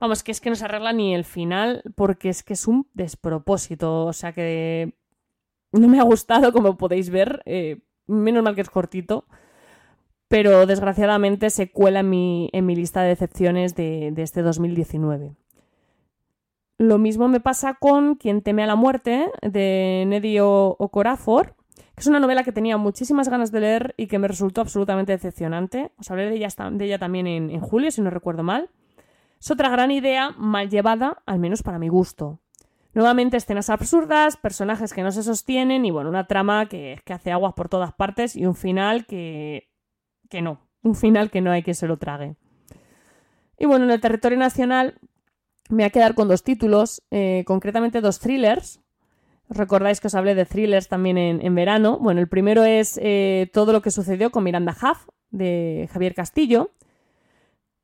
Vamos, 0.00 0.22
que 0.22 0.30
es 0.30 0.40
que 0.40 0.50
no 0.50 0.56
se 0.56 0.64
arregla 0.64 0.92
ni 0.92 1.14
el 1.14 1.24
final 1.24 1.82
porque 1.96 2.28
es 2.28 2.42
que 2.42 2.52
es 2.52 2.68
un 2.68 2.86
despropósito. 2.94 4.06
O 4.06 4.12
sea 4.12 4.32
que 4.32 4.94
no 5.72 5.88
me 5.88 5.98
ha 5.98 6.04
gustado, 6.04 6.52
como 6.52 6.76
podéis 6.76 7.10
ver. 7.10 7.42
Eh, 7.46 7.80
menos 8.06 8.42
mal 8.42 8.54
que 8.54 8.60
es 8.60 8.70
cortito. 8.70 9.26
Pero 10.28 10.66
desgraciadamente 10.66 11.50
se 11.50 11.72
cuela 11.72 12.00
en 12.00 12.10
mi, 12.10 12.50
en 12.52 12.66
mi 12.66 12.76
lista 12.76 13.02
de 13.02 13.08
decepciones 13.08 13.74
de, 13.74 14.12
de 14.12 14.22
este 14.22 14.42
2019. 14.42 15.34
Lo 16.76 16.98
mismo 16.98 17.28
me 17.28 17.40
pasa 17.40 17.74
con 17.74 18.14
Quien 18.14 18.42
teme 18.42 18.62
a 18.62 18.66
la 18.66 18.76
muerte, 18.76 19.30
de 19.42 20.04
Nedio 20.06 20.76
Okorafor, 20.78 21.56
que 21.56 21.57
es 22.00 22.06
una 22.06 22.20
novela 22.20 22.44
que 22.44 22.52
tenía 22.52 22.76
muchísimas 22.76 23.28
ganas 23.28 23.50
de 23.52 23.60
leer 23.60 23.94
y 23.96 24.06
que 24.06 24.18
me 24.18 24.28
resultó 24.28 24.60
absolutamente 24.60 25.12
decepcionante. 25.12 25.92
Os 25.98 26.10
hablé 26.10 26.28
de 26.28 26.36
ella, 26.36 26.98
también 26.98 27.26
en, 27.26 27.50
en 27.50 27.60
julio, 27.60 27.90
si 27.90 28.00
no 28.00 28.10
recuerdo 28.10 28.42
mal. 28.42 28.70
Es 29.40 29.50
otra 29.50 29.68
gran 29.68 29.90
idea 29.90 30.30
mal 30.36 30.68
llevada, 30.68 31.22
al 31.26 31.38
menos 31.38 31.62
para 31.62 31.78
mi 31.78 31.88
gusto. 31.88 32.40
Nuevamente 32.94 33.36
escenas 33.36 33.70
absurdas, 33.70 34.36
personajes 34.36 34.92
que 34.92 35.02
no 35.02 35.12
se 35.12 35.22
sostienen 35.22 35.84
y 35.84 35.90
bueno, 35.90 36.08
una 36.08 36.26
trama 36.26 36.66
que, 36.66 37.00
que 37.04 37.12
hace 37.12 37.30
aguas 37.30 37.54
por 37.54 37.68
todas 37.68 37.92
partes 37.92 38.34
y 38.34 38.46
un 38.46 38.54
final 38.54 39.06
que, 39.06 39.68
que 40.28 40.42
no, 40.42 40.66
un 40.82 40.94
final 40.94 41.30
que 41.30 41.40
no 41.40 41.52
hay 41.52 41.62
que 41.62 41.74
se 41.74 41.86
lo 41.86 41.98
trague. 41.98 42.34
Y 43.58 43.66
bueno, 43.66 43.84
en 43.84 43.90
el 43.90 44.00
territorio 44.00 44.38
nacional 44.38 44.98
me 45.68 45.76
voy 45.76 45.84
a 45.84 45.90
quedar 45.90 46.14
con 46.14 46.28
dos 46.28 46.42
títulos, 46.42 47.02
eh, 47.10 47.44
concretamente 47.46 48.00
dos 48.00 48.20
thrillers. 48.20 48.80
Recordáis 49.50 50.00
que 50.00 50.08
os 50.08 50.14
hablé 50.14 50.34
de 50.34 50.44
thrillers 50.44 50.88
también 50.88 51.16
en, 51.16 51.54
verano. 51.54 51.98
Bueno, 51.98 52.20
el 52.20 52.28
primero 52.28 52.64
es 52.64 52.98
eh, 53.02 53.50
Todo 53.52 53.72
lo 53.72 53.80
que 53.80 53.90
sucedió 53.90 54.30
con 54.30 54.44
Miranda 54.44 54.72
Huff, 54.72 55.08
de 55.30 55.88
Javier 55.92 56.14
Castillo. 56.14 56.70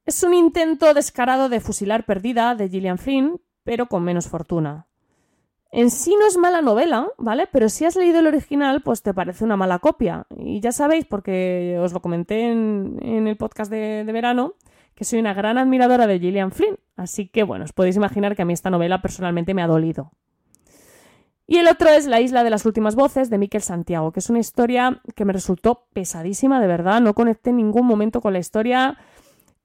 Es 0.04 0.22
un 0.22 0.34
intento 0.34 0.92
descarado 0.92 1.48
de 1.48 1.60
fusilar 1.60 2.04
perdida 2.04 2.54
de 2.54 2.68
Gillian 2.68 2.98
Flynn, 2.98 3.40
pero 3.62 3.86
con 3.86 4.04
menos 4.04 4.28
fortuna. 4.28 4.86
En 5.70 5.90
sí 5.90 6.14
no 6.18 6.26
es 6.26 6.36
mala 6.36 6.60
novela, 6.60 7.08
¿vale? 7.18 7.48
Pero 7.50 7.68
si 7.68 7.84
has 7.84 7.96
leído 7.96 8.20
el 8.20 8.26
original, 8.26 8.82
pues 8.82 9.02
te 9.02 9.14
parece 9.14 9.44
una 9.44 9.56
mala 9.56 9.78
copia. 9.78 10.26
Y 10.36 10.60
ya 10.60 10.70
sabéis, 10.70 11.06
porque 11.06 11.78
os 11.80 11.92
lo 11.92 12.00
comenté 12.00 12.52
en, 12.52 12.98
el 13.02 13.36
podcast 13.36 13.70
de, 13.70 14.04
de, 14.04 14.12
verano, 14.12 14.54
que 14.94 15.04
soy 15.04 15.18
una 15.18 15.34
gran 15.34 15.58
admiradora 15.58 16.06
de 16.06 16.20
Gillian 16.20 16.52
Flynn. 16.52 16.78
Así 16.96 17.26
que, 17.26 17.42
bueno, 17.42 17.64
os 17.64 17.72
podéis 17.72 17.96
imaginar 17.96 18.36
que 18.36 18.42
a 18.42 18.44
mí 18.44 18.52
esta 18.52 18.70
novela 18.70 19.02
personalmente 19.02 19.54
me 19.54 19.62
ha 19.62 19.66
dolido. 19.66 20.12
Y 21.46 21.58
el 21.58 21.68
otro 21.68 21.90
es 21.90 22.06
La 22.06 22.20
isla 22.20 22.42
de 22.42 22.50
las 22.50 22.64
últimas 22.64 22.94
voces 22.94 23.28
de 23.28 23.38
Miquel 23.38 23.60
Santiago, 23.62 24.12
que 24.12 24.20
es 24.20 24.30
una 24.30 24.38
historia 24.38 25.02
que 25.14 25.24
me 25.24 25.32
resultó 25.32 25.86
pesadísima, 25.92 26.60
de 26.60 26.66
verdad. 26.66 27.00
No 27.00 27.14
conecté 27.14 27.50
en 27.50 27.56
ningún 27.56 27.86
momento 27.86 28.20
con 28.22 28.32
la 28.32 28.38
historia. 28.38 28.96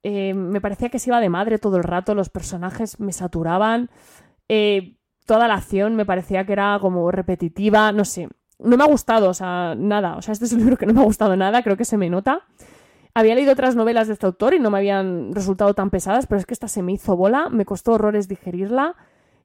Eh, 0.03 0.33
me 0.33 0.61
parecía 0.61 0.89
que 0.89 0.99
se 0.99 1.09
iba 1.09 1.19
de 1.19 1.29
madre 1.29 1.57
todo 1.57 1.77
el 1.77 1.83
rato, 1.83 2.15
los 2.15 2.29
personajes 2.29 2.99
me 2.99 3.11
saturaban, 3.11 3.89
eh, 4.47 4.95
toda 5.25 5.49
la 5.49 5.55
acción 5.55 5.95
me 5.95 6.05
parecía 6.05 6.45
que 6.45 6.53
era 6.53 6.77
como 6.79 7.11
repetitiva, 7.11 7.91
no 7.91 8.05
sé, 8.05 8.29
no 8.59 8.77
me 8.77 8.83
ha 8.85 8.87
gustado, 8.87 9.29
o 9.29 9.33
sea, 9.33 9.75
nada, 9.77 10.15
o 10.15 10.21
sea, 10.21 10.31
este 10.31 10.45
es 10.45 10.53
un 10.53 10.59
libro 10.61 10.77
que 10.77 10.85
no 10.85 10.93
me 10.93 11.01
ha 11.01 11.03
gustado 11.03 11.35
nada, 11.35 11.63
creo 11.63 11.75
que 11.75 11.83
se 11.83 11.97
me 11.97 12.09
nota. 12.09 12.45
Había 13.13 13.35
leído 13.35 13.51
otras 13.51 13.75
novelas 13.75 14.07
de 14.07 14.13
este 14.13 14.25
autor 14.25 14.53
y 14.53 14.59
no 14.59 14.69
me 14.69 14.77
habían 14.77 15.33
resultado 15.33 15.73
tan 15.73 15.89
pesadas, 15.89 16.27
pero 16.27 16.39
es 16.39 16.45
que 16.45 16.53
esta 16.53 16.69
se 16.69 16.81
me 16.81 16.93
hizo 16.93 17.17
bola, 17.17 17.49
me 17.49 17.65
costó 17.65 17.93
horrores 17.93 18.29
digerirla 18.29 18.95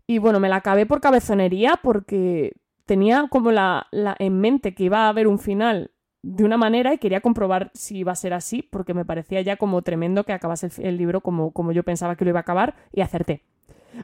y 0.07 0.19
bueno, 0.19 0.41
me 0.41 0.49
la 0.49 0.57
acabé 0.57 0.87
por 0.87 1.01
cabezonería 1.01 1.81
porque 1.83 2.53
tenía 2.87 3.27
como 3.31 3.51
la, 3.51 3.87
en 4.19 4.41
mente 4.41 4.75
que 4.75 4.85
iba 4.85 5.07
a 5.07 5.09
haber 5.09 5.27
un 5.27 5.39
final 5.39 5.91
de 6.23 6.45
una 6.45 6.57
manera 6.57 6.95
y 6.95 6.99
quería 6.99 7.21
comprobar 7.21 7.71
si 7.75 7.99
iba 7.99 8.13
a 8.13 8.17
ser 8.17 8.33
así 8.33 8.63
porque 8.63 8.95
me 8.95 9.05
parecía 9.05 9.41
ya 9.43 9.57
como 9.57 9.83
tremendo 9.83 10.25
que 10.25 10.33
acabase 10.33 10.71
el, 10.83 10.97
libro 10.97 11.21
como, 11.21 11.53
como 11.53 11.73
yo 11.73 11.83
pensaba 11.83 12.17
que 12.17 12.25
lo 12.25 12.31
iba 12.31 12.41
a 12.41 12.43
acabar 12.43 12.75
y 12.93 13.01
acerté. 13.01 13.43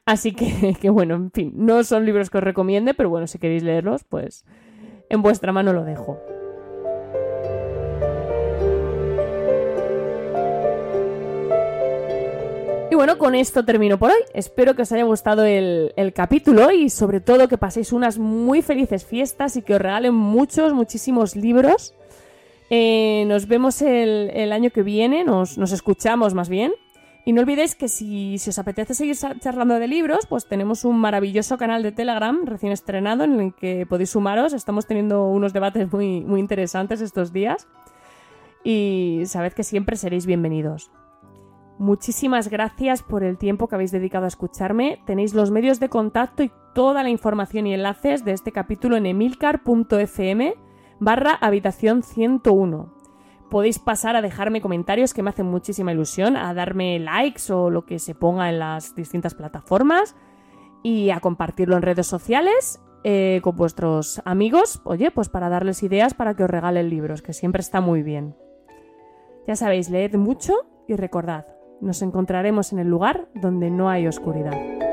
Así 0.06 0.32
que, 0.32 0.76
que 0.80 0.90
bueno, 0.90 1.14
en 1.14 1.30
fin, 1.30 1.52
no 1.56 1.82
son 1.84 2.06
libros 2.06 2.30
que 2.30 2.38
os 2.38 2.44
recomiende, 2.44 2.94
pero 2.94 3.10
bueno, 3.10 3.26
si 3.26 3.38
queréis 3.38 3.62
leerlos, 3.62 4.04
pues 4.04 4.44
en 5.08 5.22
vuestra 5.22 5.52
mano 5.52 5.72
lo 5.72 5.84
dejo. 5.84 6.18
Bueno, 13.00 13.16
con 13.16 13.34
esto 13.34 13.64
termino 13.64 13.98
por 13.98 14.10
hoy. 14.10 14.20
Espero 14.34 14.76
que 14.76 14.82
os 14.82 14.92
haya 14.92 15.04
gustado 15.04 15.42
el, 15.42 16.12
capítulo 16.14 16.70
y 16.70 16.90
sobre 16.90 17.22
todo 17.22 17.48
que 17.48 17.56
paséis 17.56 17.94
unas 17.94 18.18
muy 18.18 18.60
felices 18.60 19.06
fiestas 19.06 19.56
y 19.56 19.62
que 19.62 19.74
os 19.74 19.80
regalen 19.80 20.12
muchos, 20.12 20.74
muchísimos 20.74 21.34
libros. 21.34 21.94
Eh, 22.68 23.24
nos 23.26 23.48
vemos 23.48 23.80
el, 23.80 24.52
año 24.52 24.68
que 24.68 24.82
viene, 24.82 25.24
nos, 25.24 25.56
escuchamos 25.56 26.34
más 26.34 26.50
bien. 26.50 26.72
Y 27.24 27.32
no 27.32 27.40
olvidéis 27.40 27.74
que 27.74 27.88
si, 27.88 28.34
os 28.34 28.58
apetece 28.58 28.92
seguir 28.92 29.16
charlando 29.16 29.78
de 29.78 29.88
libros, 29.88 30.26
pues 30.26 30.46
tenemos 30.46 30.84
un 30.84 30.98
maravilloso 30.98 31.56
canal 31.56 31.82
de 31.82 31.92
Telegram 31.92 32.44
recién 32.44 32.70
estrenado 32.70 33.24
en 33.24 33.40
el 33.40 33.54
que 33.54 33.86
podéis 33.88 34.10
sumaros. 34.10 34.52
Estamos 34.52 34.86
teniendo 34.86 35.26
unos 35.26 35.54
debates 35.54 35.90
muy, 35.90 36.20
muy 36.20 36.38
interesantes 36.38 37.00
estos 37.00 37.32
días. 37.32 37.66
Y 38.62 39.22
sabed 39.24 39.54
que 39.54 39.64
siempre 39.64 39.96
seréis 39.96 40.26
bienvenidos. 40.26 40.90
Muchísimas 41.80 42.48
gracias 42.48 43.02
por 43.02 43.24
el 43.24 43.38
tiempo 43.38 43.66
que 43.66 43.74
habéis 43.74 43.90
dedicado 43.90 44.26
a 44.26 44.28
escucharme. 44.28 45.00
Tenéis 45.06 45.32
los 45.32 45.50
medios 45.50 45.80
de 45.80 45.88
contacto 45.88 46.42
y 46.42 46.52
toda 46.74 47.02
la 47.02 47.08
información 47.08 47.66
y 47.66 47.72
enlaces 47.72 48.22
de 48.22 48.32
este 48.32 48.52
capítulo 48.52 48.98
en 48.98 49.06
emilcar.fm 49.06 50.56
barra 50.98 51.32
habitación 51.40 52.02
101. 52.02 52.92
Podéis 53.48 53.78
pasar 53.78 54.14
a 54.14 54.20
dejarme 54.20 54.60
comentarios 54.60 55.14
que 55.14 55.22
me 55.22 55.30
hacen 55.30 55.46
muchísima 55.46 55.92
ilusión, 55.92 56.36
a 56.36 56.52
darme 56.52 56.98
likes 56.98 57.50
o 57.50 57.70
lo 57.70 57.86
que 57.86 57.98
se 57.98 58.14
ponga 58.14 58.50
en 58.50 58.58
las 58.58 58.94
distintas 58.94 59.32
plataformas 59.32 60.14
y 60.82 61.08
a 61.08 61.20
compartirlo 61.20 61.76
en 61.76 61.82
redes 61.82 62.06
sociales 62.06 62.78
eh, 63.04 63.40
con 63.42 63.56
vuestros 63.56 64.20
amigos, 64.26 64.82
oye, 64.84 65.10
pues 65.10 65.30
para 65.30 65.48
darles 65.48 65.82
ideas 65.82 66.12
para 66.12 66.34
que 66.34 66.44
os 66.44 66.50
regalen 66.50 66.90
libros, 66.90 67.22
que 67.22 67.32
siempre 67.32 67.60
está 67.60 67.80
muy 67.80 68.02
bien. 68.02 68.36
Ya 69.46 69.56
sabéis, 69.56 69.88
leed 69.88 70.16
mucho 70.16 70.52
y 70.86 70.96
recordad, 70.96 71.46
nos 71.80 72.02
encontraremos 72.02 72.72
en 72.72 72.78
el 72.78 72.88
lugar 72.88 73.28
donde 73.34 73.70
no 73.70 73.88
hay 73.88 74.06
oscuridad. 74.06 74.89